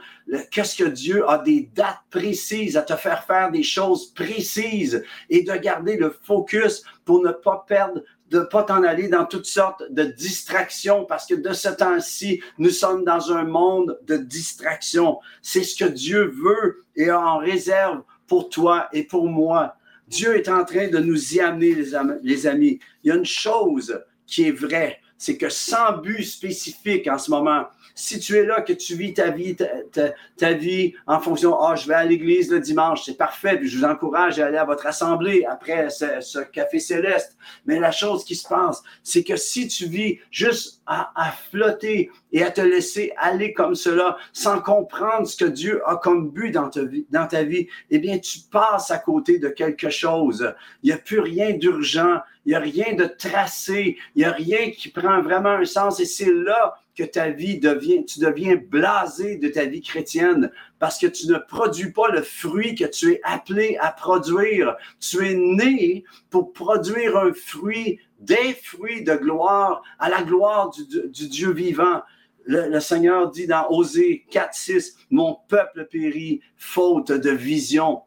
qu'est-ce 0.52 0.76
que 0.76 0.90
Dieu 0.90 1.30
a 1.30 1.38
des 1.38 1.70
dates 1.74 2.02
précises 2.10 2.76
à 2.76 2.82
te 2.82 2.96
faire 2.96 3.24
faire 3.24 3.52
des 3.52 3.64
choses 3.64 4.14
précises 4.14 5.04
et 5.30 5.44
de 5.44 5.54
garder 5.54 5.96
le 5.96 6.10
focus 6.24 6.84
pour 7.06 7.24
ne 7.24 7.32
pas 7.32 7.64
perdre 7.68 8.02
de 8.32 8.40
ne 8.40 8.46
pas 8.46 8.64
t'en 8.64 8.84
aller 8.84 9.10
dans 9.10 9.26
toutes 9.26 9.46
sortes 9.46 9.84
de 9.92 10.04
distractions 10.04 11.04
parce 11.04 11.26
que 11.26 11.36
de 11.36 11.52
ce 11.52 11.68
temps-ci, 11.68 12.42
nous 12.58 12.70
sommes 12.70 13.04
dans 13.04 13.34
un 13.34 13.44
monde 13.44 14.00
de 14.08 14.16
distractions. 14.16 15.20
C'est 15.42 15.64
ce 15.64 15.84
que 15.84 15.90
Dieu 15.90 16.34
veut 16.34 16.86
et 16.96 17.10
a 17.10 17.20
en 17.20 17.40
réserve 17.40 18.04
pour 18.28 18.50
toi 18.50 18.88
et 18.94 19.04
pour 19.04 19.28
moi. 19.28 19.76
Dieu 20.08 20.38
est 20.38 20.48
en 20.48 20.64
train 20.64 20.88
de 20.88 21.00
nous 21.00 21.36
y 21.36 21.42
amener, 21.42 21.76
les 22.24 22.48
amis. 22.48 22.80
Il 23.04 23.10
y 23.10 23.12
a 23.12 23.16
une 23.16 23.26
chose 23.26 24.02
qui 24.26 24.48
est 24.48 24.52
vraie, 24.52 25.01
c'est 25.22 25.38
que 25.38 25.50
sans 25.50 26.00
but 26.00 26.24
spécifique 26.24 27.08
en 27.08 27.20
ce 27.20 27.30
moment, 27.30 27.66
si 27.94 28.20
tu 28.20 28.38
es 28.38 28.44
là, 28.44 28.62
que 28.62 28.74
tu 28.74 28.96
vis 28.96 29.14
ta 29.14 29.30
vie, 29.30 29.56
ta, 29.56 30.54
vie 30.54 30.96
en 31.06 31.20
fonction, 31.20 31.62
ah, 31.62 31.76
je 31.76 31.88
vais 31.88 31.94
à 31.94 32.04
l'église 32.04 32.50
le 32.50 32.60
dimanche, 32.60 33.04
c'est 33.06 33.18
parfait, 33.18 33.56
puis 33.60 33.70
je 33.70 33.78
vous 33.78 33.84
encourage 33.84 34.40
à 34.40 34.48
aller 34.48 34.58
à 34.58 34.66
votre 34.66 34.88
assemblée 34.88 35.46
après 35.48 35.92
ce, 35.92 36.40
café 36.52 36.80
céleste. 36.80 37.38
Mais 37.68 37.80
la 37.80 37.92
chose 37.92 38.26
qui 38.26 38.36
se 38.36 38.48
passe, 38.48 38.82
c'est 39.04 39.24
que 39.24 39.36
si 39.36 39.68
tu 39.68 39.86
vis 39.86 40.18
juste 40.32 40.81
à, 40.92 41.32
flotter 41.50 42.12
et 42.34 42.44
à 42.44 42.52
te 42.52 42.62
laisser 42.62 43.14
aller 43.18 43.54
comme 43.54 43.76
cela, 43.76 44.18
sans 44.34 44.60
comprendre 44.62 45.26
ce 45.26 45.38
que 45.38 45.50
Dieu 45.50 45.82
a 45.86 45.96
comme 45.96 46.32
but 46.32 46.52
dans 46.52 46.70
ta 46.70 46.84
vie, 46.84 47.06
dans 47.10 47.28
ta 47.28 47.44
vie 47.44 47.68
eh 47.90 48.00
bien, 48.00 48.20
tu 48.20 48.40
passes 48.52 48.92
à 48.92 48.98
côté 48.98 49.40
de 49.40 49.48
quelque 49.48 49.90
chose. 49.90 50.54
Il 50.84 50.88
n'y 50.88 50.94
a 50.94 50.98
plus 50.98 51.20
rien 51.20 51.54
d'urgent, 51.54 52.20
il 52.46 52.50
n'y 52.50 52.56
a 52.56 52.60
rien 52.60 52.94
de 52.94 53.06
tracé, 53.06 53.98
il 54.16 54.20
n'y 54.20 54.26
a 54.26 54.32
rien 54.32 54.72
qui 54.72 54.90
prend 54.90 55.22
vraiment 55.22 55.50
un 55.50 55.66
sens. 55.66 56.00
Et 56.00 56.06
c'est 56.06 56.34
là 56.34 56.76
que 56.96 57.04
ta 57.04 57.30
vie 57.30 57.60
devient, 57.60 58.06
tu 58.06 58.20
deviens 58.20 58.56
blasé 58.56 59.38
de 59.38 59.48
ta 59.48 59.66
vie 59.66 59.82
chrétienne 59.82 60.52
parce 60.80 61.00
que 61.00 61.08
tu 61.08 61.28
ne 61.28 61.38
produis 61.38 61.92
pas 61.92 62.10
le 62.10 62.22
fruit 62.22 62.76
que 62.76 62.86
tu 62.86 63.14
es 63.14 63.22
appelé 63.24 63.78
à 63.80 63.92
produire. 63.92 64.76
Tu 65.00 65.26
es 65.26 65.36
né 65.36 66.04
pour 66.30 66.52
produire 66.52 67.18
un 67.18 67.34
fruit, 67.34 68.00
des 68.22 68.54
fruits 68.54 69.04
de 69.04 69.16
gloire 69.16 69.82
à 70.00 70.10
la 70.10 70.24
gloire 70.24 70.72
du, 70.72 71.28
Dieu 71.28 71.52
vivant. 71.52 72.02
Le, 72.46 72.80
Seigneur 72.80 73.30
dit 73.30 73.48
dans 73.48 73.68
Osée 73.70 74.26
4, 74.32 74.54
6, 74.54 74.98
Mon 75.10 75.38
peuple 75.48 75.88
périt 75.92 76.42
faute 76.58 77.12
de 77.12 77.30
vision. 77.30 78.02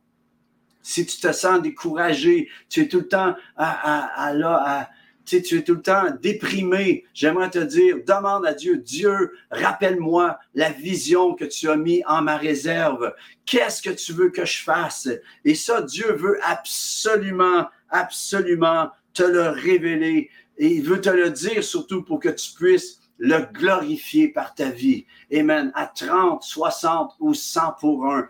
Si 0.83 1.07
tu 1.07 1.19
te 1.19 1.33
sens 1.33 1.63
découragé, 1.63 2.49
tu 2.69 2.83
es 2.83 2.89
tout 2.89 3.01
le 3.01 3.09
temps 3.09 3.35
à, 3.57 4.89
tu, 5.25 5.41
tu 5.43 5.59
es 5.59 5.63
tout 5.63 5.75
le 5.75 5.83
temps 5.83 6.11
déprimé, 6.21 7.05
j'aimerais 7.15 7.49
te 7.49 7.59
dire, 7.59 7.97
demande 8.07 8.45
à 8.45 8.53
Dieu, 8.53 8.77
Dieu, 8.77 9.33
rappelle-moi 9.51 10.39
la 10.55 10.71
vision 10.71 11.35
que 11.35 11.47
tu 11.47 11.71
as 11.71 11.77
mis 11.77 12.03
en 12.07 12.21
ma 12.21 12.37
réserve. 12.37 13.15
Qu'est-ce 13.47 13.81
que 13.81 13.91
tu 13.91 14.13
veux 14.13 14.31
que 14.31 14.45
je 14.45 14.63
fasse? 14.63 15.09
Et 15.45 15.55
ça, 15.55 15.81
Dieu 15.81 16.13
veut 16.13 16.39
absolument, 16.43 17.67
absolument 17.89 18.91
te 19.15 19.23
le 19.23 19.49
révéler. 19.49 20.31
Et 20.59 20.69
il 20.69 20.83
veut 20.83 21.01
te 21.01 21.11
le 21.11 21.31
dire 21.31 21.65
surtout 21.65 22.03
pour 22.03 22.21
que 22.21 22.29
tu 22.29 22.53
puisses 22.55 23.01
le 23.19 23.39
glorifier 23.53 24.29
par 24.29 24.55
ta 24.55 24.71
vie. 24.71 25.07
Amen. 25.33 25.73
À 25.75 25.87
30, 25.87 26.43
60 26.43 27.15
ou 27.21 27.33
100 27.33 27.77
pour 27.81 28.07
un. 28.07 28.29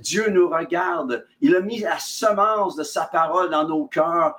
Dieu 0.00 0.28
nous 0.30 0.48
regarde. 0.48 1.26
Il 1.40 1.54
a 1.54 1.60
mis 1.60 1.80
la 1.80 1.98
semence 1.98 2.76
de 2.76 2.82
sa 2.82 3.04
parole 3.04 3.50
dans 3.50 3.66
nos 3.66 3.86
cœurs 3.86 4.36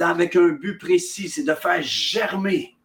avec 0.00 0.36
un 0.36 0.48
but 0.48 0.78
précis, 0.78 1.28
c'est 1.28 1.42
de 1.42 1.54
faire 1.54 1.82
germer, 1.82 2.76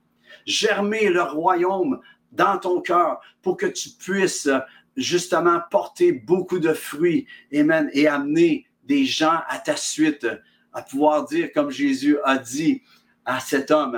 germer 0.46 1.10
le 1.10 1.22
royaume 1.22 2.00
dans 2.32 2.58
ton 2.58 2.82
cœur 2.82 3.20
pour 3.41 3.58
que 3.58 3.65
tu 3.65 3.89
puisses 3.89 4.50
justement 4.96 5.62
porter 5.70 6.12
beaucoup 6.12 6.60
de 6.60 6.74
fruits, 6.74 7.28
amen, 7.54 7.89
et 7.94 8.08
amener 8.08 8.65
des 8.84 9.06
gens 9.06 9.41
à 9.48 9.60
ta 9.60 9.76
suite, 9.76 10.28
à 10.76 10.82
pouvoir 10.82 11.26
dire 11.26 11.52
comme 11.54 11.72
Jésus 11.72 12.18
a 12.24 12.38
dit 12.38 12.84
à 13.24 13.40
cet 13.40 13.72
homme, 13.72 13.98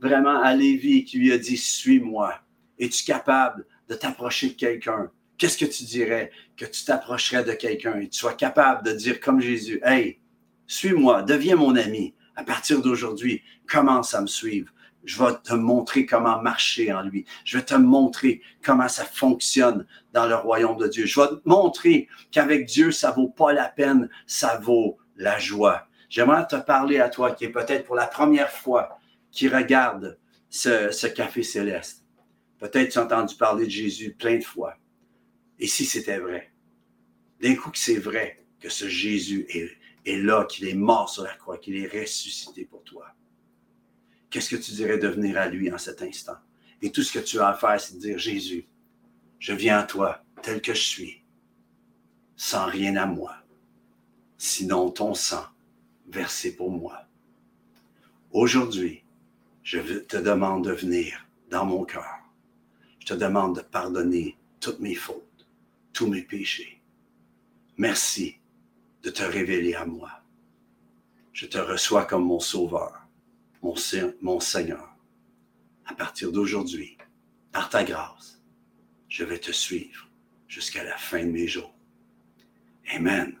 vraiment 0.00 0.40
à 0.40 0.54
Lévi, 0.54 1.04
qui 1.04 1.18
lui 1.18 1.30
a 1.30 1.38
dit, 1.38 1.58
suis-moi. 1.58 2.34
Es-tu 2.78 3.04
capable 3.04 3.66
de 3.88 3.94
t'approcher 3.94 4.48
de 4.48 4.54
quelqu'un? 4.54 5.10
Qu'est-ce 5.38 5.58
que 5.58 5.66
tu 5.66 5.84
dirais 5.84 6.30
que 6.56 6.64
tu 6.64 6.84
t'approcherais 6.84 7.44
de 7.44 7.52
quelqu'un? 7.52 8.00
Et 8.00 8.08
tu 8.08 8.18
sois 8.18 8.32
capable 8.32 8.84
de 8.86 8.92
dire 8.92 9.20
comme 9.20 9.40
Jésus, 9.40 9.78
hey, 9.84 10.18
suis-moi, 10.66 11.22
deviens 11.22 11.56
mon 11.56 11.76
ami. 11.76 12.14
À 12.34 12.44
partir 12.44 12.80
d'aujourd'hui, 12.80 13.42
commence 13.68 14.14
à 14.14 14.22
me 14.22 14.26
suivre. 14.26 14.72
Je 15.04 15.22
vais 15.22 15.34
te 15.44 15.54
montrer 15.54 16.06
comment 16.06 16.40
marcher 16.42 16.92
en 16.92 17.02
lui. 17.02 17.26
Je 17.44 17.58
vais 17.58 17.64
te 17.64 17.74
montrer 17.74 18.40
comment 18.64 18.88
ça 18.88 19.04
fonctionne 19.04 19.86
dans 20.12 20.26
le 20.26 20.34
royaume 20.34 20.78
de 20.78 20.88
Dieu. 20.88 21.06
Je 21.06 21.20
vais 21.20 21.28
te 21.28 21.40
montrer 21.44 22.08
qu'avec 22.30 22.66
Dieu, 22.66 22.90
ça 22.90 23.10
vaut 23.10 23.28
pas 23.28 23.52
la 23.52 23.68
peine, 23.68 24.08
ça 24.26 24.58
vaut 24.58 24.98
la 25.16 25.38
joie. 25.38 25.86
J'aimerais 26.08 26.46
te 26.46 26.56
parler 26.56 26.98
à 27.00 27.08
toi 27.08 27.32
qui 27.32 27.44
est 27.44 27.50
peut-être 27.50 27.84
pour 27.84 27.96
la 27.96 28.06
première 28.06 28.50
fois 28.50 28.98
qui 29.30 29.48
regarde 29.48 30.18
ce, 30.48 31.06
café 31.06 31.42
céleste. 31.42 32.04
Peut-être 32.58 32.92
tu 32.92 32.98
as 32.98 33.04
entendu 33.04 33.34
parler 33.36 33.66
de 33.66 33.70
Jésus 33.70 34.14
plein 34.14 34.36
de 34.38 34.44
fois. 34.44 34.74
Et 35.58 35.66
si 35.66 35.84
c'était 35.84 36.18
vrai? 36.18 36.52
D'un 37.40 37.54
coup 37.54 37.70
que 37.70 37.78
c'est 37.78 37.98
vrai 37.98 38.44
que 38.60 38.68
ce 38.68 38.88
Jésus 38.88 39.46
est, 39.50 39.70
est 40.06 40.16
là, 40.16 40.44
qu'il 40.44 40.68
est 40.68 40.74
mort 40.74 41.10
sur 41.10 41.24
la 41.24 41.34
croix, 41.34 41.58
qu'il 41.58 41.76
est 41.76 41.88
ressuscité 41.88 42.64
pour 42.64 42.82
toi 42.82 43.14
qu'est-ce 44.36 44.50
que 44.50 44.56
tu 44.56 44.72
dirais 44.72 44.98
de 44.98 45.08
venir 45.08 45.38
à 45.38 45.48
lui 45.48 45.72
en 45.72 45.78
cet 45.78 46.02
instant? 46.02 46.36
Et 46.82 46.92
tout 46.92 47.02
ce 47.02 47.18
que 47.18 47.24
tu 47.24 47.40
as 47.40 47.48
à 47.48 47.54
faire, 47.54 47.80
c'est 47.80 47.94
de 47.94 48.00
dire, 48.00 48.18
Jésus, 48.18 48.68
je 49.38 49.54
viens 49.54 49.78
à 49.78 49.82
toi 49.82 50.22
tel 50.42 50.60
que 50.60 50.74
je 50.74 50.82
suis, 50.82 51.24
sans 52.36 52.66
rien 52.66 52.96
à 52.96 53.06
moi, 53.06 53.34
sinon 54.36 54.90
ton 54.90 55.14
sang 55.14 55.46
versé 56.08 56.56
pour 56.56 56.70
moi. 56.70 57.06
Aujourd'hui, 58.32 59.02
je 59.62 59.78
te 59.98 60.16
demande 60.16 60.64
de 60.64 60.72
venir 60.72 61.26
dans 61.50 61.64
mon 61.64 61.84
cœur. 61.84 62.20
Je 63.00 63.06
te 63.06 63.14
demande 63.14 63.56
de 63.56 63.62
pardonner 63.62 64.36
toutes 64.60 64.80
mes 64.80 64.94
fautes, 64.94 65.46
tous 65.92 66.06
mes 66.06 66.22
péchés. 66.22 66.80
Merci 67.76 68.36
de 69.02 69.10
te 69.10 69.22
révéler 69.22 69.74
à 69.74 69.86
moi. 69.86 70.10
Je 71.32 71.46
te 71.46 71.58
reçois 71.58 72.04
comme 72.04 72.24
mon 72.24 72.40
sauveur 72.40 73.06
mon, 74.22 74.40
Seigneur, 74.40 74.96
à 75.86 75.94
partir 75.94 76.32
d'aujourd'hui, 76.32 76.96
par 77.52 77.68
ta 77.68 77.84
grâce, 77.84 78.40
je 79.08 79.24
vais 79.24 79.38
te 79.38 79.52
suivre 79.52 80.08
jusqu'à 80.48 80.84
la 80.84 80.96
fin 80.96 81.24
de 81.24 81.30
mes 81.30 81.46
jours. 81.46 81.74
Amen. 82.94 83.36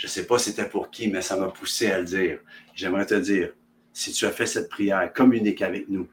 Je 0.00 0.06
ne 0.06 0.10
sais 0.12 0.26
pas 0.26 0.38
c'était 0.38 0.66
pour 0.66 0.90
qui, 0.90 1.08
mais 1.08 1.20
ça 1.20 1.36
m'a 1.36 1.48
poussé 1.48 1.90
à 1.90 1.98
le 1.98 2.06
dire. 2.06 2.38
J'aimerais 2.74 3.04
te 3.04 3.12
dire, 3.12 3.52
si 3.92 4.12
tu 4.12 4.24
as 4.24 4.30
fait 4.30 4.46
cette 4.46 4.70
prière, 4.70 5.12
communique 5.12 5.60
avec 5.60 5.90
nous. 5.90 6.08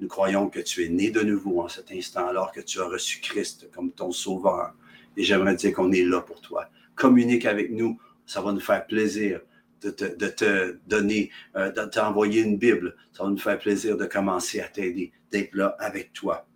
Nous 0.00 0.08
croyons 0.08 0.48
que 0.48 0.60
tu 0.60 0.82
es 0.82 0.88
né 0.88 1.10
de 1.10 1.20
nouveau 1.20 1.60
en 1.60 1.68
cet 1.68 1.92
instant, 1.92 2.26
alors 2.26 2.52
que 2.52 2.62
tu 2.62 2.80
as 2.80 2.86
reçu 2.86 3.20
Christ 3.20 3.68
comme 3.70 3.92
ton 3.92 4.12
sauveur. 4.12 4.72
Et 5.14 5.24
j'aimerais 5.24 5.56
dire 5.56 5.74
qu'on 5.74 5.92
est 5.92 6.06
là 6.06 6.22
pour 6.22 6.40
toi. 6.40 6.70
Communique 6.94 7.44
avec 7.44 7.70
nous. 7.70 8.00
Ça 8.24 8.40
va 8.40 8.50
nous 8.50 8.60
faire 8.60 8.86
plaisir 8.86 9.42
de 9.82 9.90
te, 9.90 10.78
donner, 10.86 11.30
euh, 11.54 11.70
de 11.70 11.84
t'envoyer 11.84 12.40
une 12.40 12.56
Bible. 12.56 12.96
Ça 13.12 13.24
va 13.24 13.28
nous 13.28 13.36
faire 13.36 13.58
plaisir 13.58 13.98
de 13.98 14.06
commencer 14.06 14.60
à 14.60 14.68
t'aider, 14.68 15.12
d'être 15.30 15.54
là 15.54 15.76
avec 15.80 16.14
toi. 16.14 16.46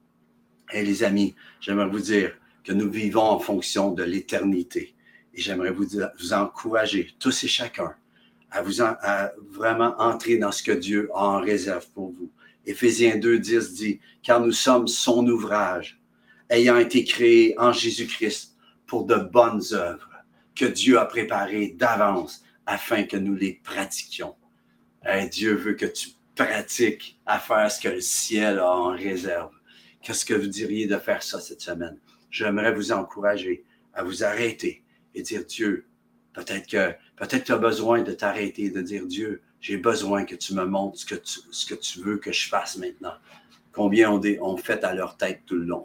Et 0.73 0.83
les 0.83 1.05
amis, 1.05 1.35
j'aimerais 1.61 1.91
vous 1.91 2.01
dire 2.01 2.35
que 2.65 2.73
nous 2.73 2.91
vivons 2.91 3.21
en 3.21 3.41
fonction 3.41 3.91
de 3.91 4.05
l'éternité. 4.05 4.95
Et 5.35 5.41
j'aimerais 5.41 5.71
vous, 5.71 6.33
encourager, 6.33 7.15
tous 7.19 7.45
et 7.45 7.49
chacun, 7.49 7.95
à, 8.51 8.63
vous 8.63 8.83
à 8.83 9.33
vraiment 9.51 9.95
entrer 9.99 10.37
dans 10.37 10.53
ce 10.53 10.63
que 10.63 10.73
Dieu 10.73 11.11
a 11.15 11.25
en 11.25 11.41
réserve 11.41 11.87
pour 11.95 12.11
vous. 12.11 12.31
Éphésiens 12.67 13.17
2, 13.17 13.39
10 13.39 13.75
dit, 13.75 14.01
car 14.23 14.41
nous 14.41 14.53
sommes 14.53 14.87
son 14.87 15.27
ouvrage, 15.27 16.01
ayant 16.51 16.77
été 16.77 17.05
créés 17.05 17.55
en 17.59 17.73
Jésus-Christ 17.73 18.57
pour 18.87 19.05
de 19.05 19.17
bonnes 19.17 19.63
œuvres 19.73 20.11
que 20.55 20.67
Dieu 20.67 20.99
a 20.99 21.07
préparées 21.07 21.75
d'avance 21.79 22.45
afin 22.67 23.05
que 23.05 23.17
nous 23.17 23.35
les 23.35 23.55
pratiquions. 23.65 24.37
Dieu 25.31 25.55
veut 25.55 25.75
que 25.75 25.87
tu 25.87 26.11
pratiques 26.37 27.19
à 27.27 27.39
faire 27.39 27.71
ce 27.71 27.81
que 27.81 27.89
le 27.89 28.01
ciel 28.01 28.59
a 28.59 28.71
en 28.71 28.91
réserve. 28.91 29.51
Qu'est-ce 30.01 30.25
que 30.25 30.35
vous 30.35 30.47
diriez 30.47 30.87
de 30.87 30.97
faire 30.97 31.23
ça 31.23 31.41
cette 31.41 31.61
semaine? 31.61 31.99
J'aimerais 32.31 32.73
vous 32.73 32.93
encourager 32.93 33.65
à 33.95 34.03
vous 34.03 34.25
arrêter 34.25 34.83
et 35.15 35.23
dire 35.23 35.45
Dieu, 35.45 35.87
peut-être 36.33 36.69
que 36.69 36.93
peut-être 37.17 37.45
tu 37.45 37.53
as 37.53 37.59
besoin 37.59 38.03
de 38.03 38.13
t'arrêter 38.13 38.71
de 38.71 38.81
dire 38.81 39.07
Dieu, 39.07 39.43
j'ai 39.61 39.77
besoin 39.77 40.25
que 40.25 40.35
tu 40.35 40.55
me 40.55 40.65
montres 40.65 40.99
ce 40.99 41.07
que 41.67 41.75
tu, 41.75 42.01
veux 42.01 42.19
que 42.19 42.33
je 42.33 42.49
fasse 42.49 42.77
maintenant. 42.77 43.15
Combien 43.73 44.11
on, 44.13 44.57
fait 44.57 44.85
à 44.85 44.93
leur 44.93 45.17
tête 45.17 45.43
tout 45.47 45.55
le 45.55 45.65
long. 45.65 45.85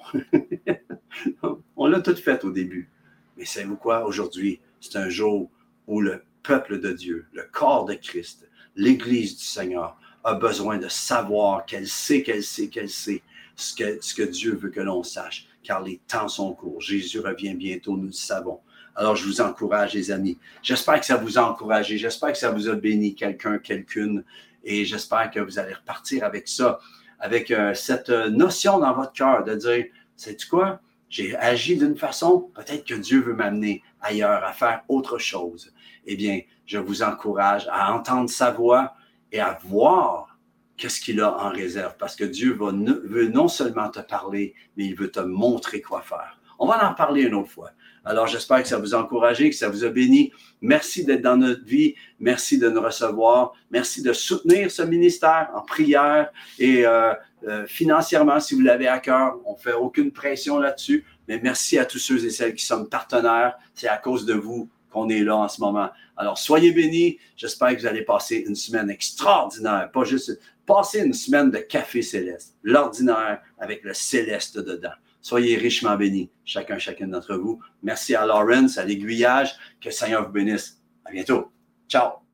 on 1.78 1.88
l'a 1.88 2.02
tout 2.02 2.16
fait 2.16 2.44
au 2.44 2.52
début. 2.52 2.90
Mais 3.38 3.46
savez-vous 3.46 3.78
quoi? 3.78 4.06
Aujourd'hui, 4.06 4.60
c'est 4.82 4.98
un 4.98 5.10
jour 5.10 5.50
où 5.86 6.02
le 6.02 6.24
peuple 6.44 6.80
de 6.80 6.92
Dieu, 6.92 7.28
le 7.32 7.44
corps 7.44 7.86
de 7.86 7.94
Christ, 7.94 8.50
l'Église 8.76 9.38
du 9.38 9.44
Seigneur, 9.44 9.98
a 10.24 10.34
besoin 10.34 10.78
de 10.78 10.90
savoir 10.90 11.66
qu'elle 11.66 11.88
sait, 11.88 12.24
qu'elle 12.24 12.44
sait, 12.44 12.68
qu'elle 12.68 12.90
sait 12.90 13.22
ce 13.56 14.14
que 14.14 14.24
Dieu 14.24 14.56
veut 14.56 14.70
que 14.70 14.82
l'on 14.82 15.04
sache, 15.04 15.48
car 15.64 15.82
les 15.82 16.00
temps 16.08 16.28
sont 16.28 16.54
courts. 16.54 16.82
Jésus 16.82 17.20
revient 17.20 17.54
bientôt, 17.54 17.96
nous 17.96 18.08
le 18.08 18.12
savons. 18.12 18.60
Alors, 18.98 19.16
je 19.16 19.24
vous 19.24 19.40
encourage, 19.40 19.94
les 19.94 20.12
amis. 20.12 20.38
J'espère 20.62 21.00
que 21.00 21.06
ça 21.06 21.16
vous 21.16 21.38
a 21.38 21.50
encouragé. 21.50 21.98
J'espère 21.98 22.34
que 22.34 22.38
ça 22.38 22.52
vous 22.52 22.68
a 22.68 22.76
béni 22.76 23.16
quelqu'un, 23.16 23.60
quelqu'une. 23.60 24.26
Et 24.64 24.84
j'espère 24.84 25.32
que 25.32 25.40
vous 25.40 25.60
allez 25.60 25.74
repartir 25.74 26.26
avec 26.26 26.50
ça, 26.50 26.80
avec 27.20 27.52
euh, 27.52 27.74
cette 27.74 28.10
notion 28.10 28.80
dans 28.80 28.94
votre 28.94 29.14
cœur 29.14 29.46
de 29.46 29.56
dire, 29.56 29.86
sais-tu 30.16 30.48
quoi? 30.48 30.82
J'ai 31.10 31.38
agi 31.38 31.78
d'une 31.78 31.96
façon, 31.96 32.52
peut-être 32.54 32.86
que 32.86 32.96
Dieu 32.96 33.22
veut 33.22 33.36
m'amener 33.36 33.82
ailleurs, 34.02 34.44
à 34.44 34.52
faire 34.52 34.82
autre 34.90 35.18
chose 35.18 35.72
eh 36.08 36.16
bien, 36.16 36.42
je 36.66 36.80
vous 36.80 37.04
encourage 37.04 37.68
à 37.70 37.94
entendre 37.94 38.30
sa 38.30 38.52
voix 38.52 38.96
et 39.32 39.40
à 39.40 39.60
voir 39.64 40.38
qu'est-ce 40.78 41.02
qu'il 41.02 41.20
a 41.22 41.38
en 41.38 41.50
réserve, 41.50 41.96
parce 42.00 42.16
que 42.16 42.24
Dieu 42.24 42.54
veut 42.54 43.28
non 43.28 43.48
seulement 43.48 43.90
te 43.90 44.00
parler, 44.00 44.56
mais 44.76 44.86
il 44.86 44.96
veut 44.96 45.12
te 45.12 45.20
montrer 45.20 45.82
quoi 45.82 46.02
faire. 46.02 46.37
On 46.60 46.68
va 46.68 46.90
en 46.90 46.94
parler 46.94 47.24
une 47.24 47.36
autre 47.36 47.50
fois. 47.50 47.72
Alors, 48.04 48.26
j'espère 48.26 48.62
que 48.62 48.68
ça 48.68 48.78
vous 48.78 48.96
a 48.96 49.00
encouragé, 49.00 49.50
que 49.50 49.56
ça 49.56 49.68
vous 49.68 49.84
a 49.84 49.90
béni. 49.90 50.32
Merci 50.62 51.04
d'être 51.04 51.22
dans 51.22 51.36
notre 51.36 51.64
vie. 51.66 51.94
Merci 52.20 52.58
de 52.58 52.70
nous 52.70 52.82
recevoir. 52.82 53.54
Merci 53.70 54.02
de 54.02 54.14
soutenir 54.14 54.72
ce 54.72 54.82
ministère 54.82 55.50
en 55.54 55.62
prière 55.62 56.32
et 56.58 56.86
euh, 56.86 57.14
euh, 57.48 57.66
financièrement 57.68 58.40
si 58.40 58.56
vous 58.56 58.62
l'avez 58.62 58.88
à 58.88 59.00
cœur. 59.00 59.36
On 59.46 59.54
ne 59.54 59.58
fait 59.58 59.74
aucune 59.74 60.12
pression 60.12 60.58
là-dessus. 60.58 61.06
Mais 61.28 61.40
merci 61.44 61.78
à 61.78 61.86
tous 61.86 62.00
ceux 62.00 62.24
et 62.26 62.30
celles 62.30 62.56
qui 62.56 62.66
sont 62.66 62.86
partenaires. 62.86 63.56
C'est 63.74 63.90
à 63.90 63.98
cause 63.98 64.26
de 64.26 64.34
vous 64.34 64.70
qu'on 64.90 65.10
est 65.10 65.24
là 65.24 65.36
en 65.36 65.50
ce 65.50 65.60
moment. 65.60 65.90
Alors, 66.16 66.38
soyez 66.38 66.72
bénis. 66.72 67.18
J'espère 67.36 67.76
que 67.76 67.82
vous 67.82 67.88
allez 67.88 68.04
passer 68.04 68.46
une 68.48 68.56
semaine 68.56 68.90
extraordinaire. 68.90 69.92
Pas 69.92 70.06
juste 70.06 70.40
passer 70.66 71.00
une 71.00 71.14
semaine 71.14 71.52
de 71.52 71.58
café 71.58 72.02
céleste. 72.02 72.56
L'ordinaire 72.64 73.42
avec 73.60 73.84
le 73.84 73.94
céleste 73.94 74.60
dedans. 74.60 74.96
Soyez 75.28 75.58
richement 75.58 75.98
bénis, 75.98 76.32
chacun, 76.46 76.78
chacune 76.78 77.12
d'entre 77.12 77.36
vous. 77.36 77.60
Merci 77.84 78.16
à 78.16 78.26
Lawrence, 78.26 78.78
à 78.78 78.86
l'aiguillage. 78.86 79.58
Que 79.82 79.90
le 79.90 79.92
Seigneur 79.92 80.26
vous 80.26 80.32
bénisse. 80.32 80.82
À 81.04 81.12
bientôt. 81.12 81.52
Ciao. 81.90 82.27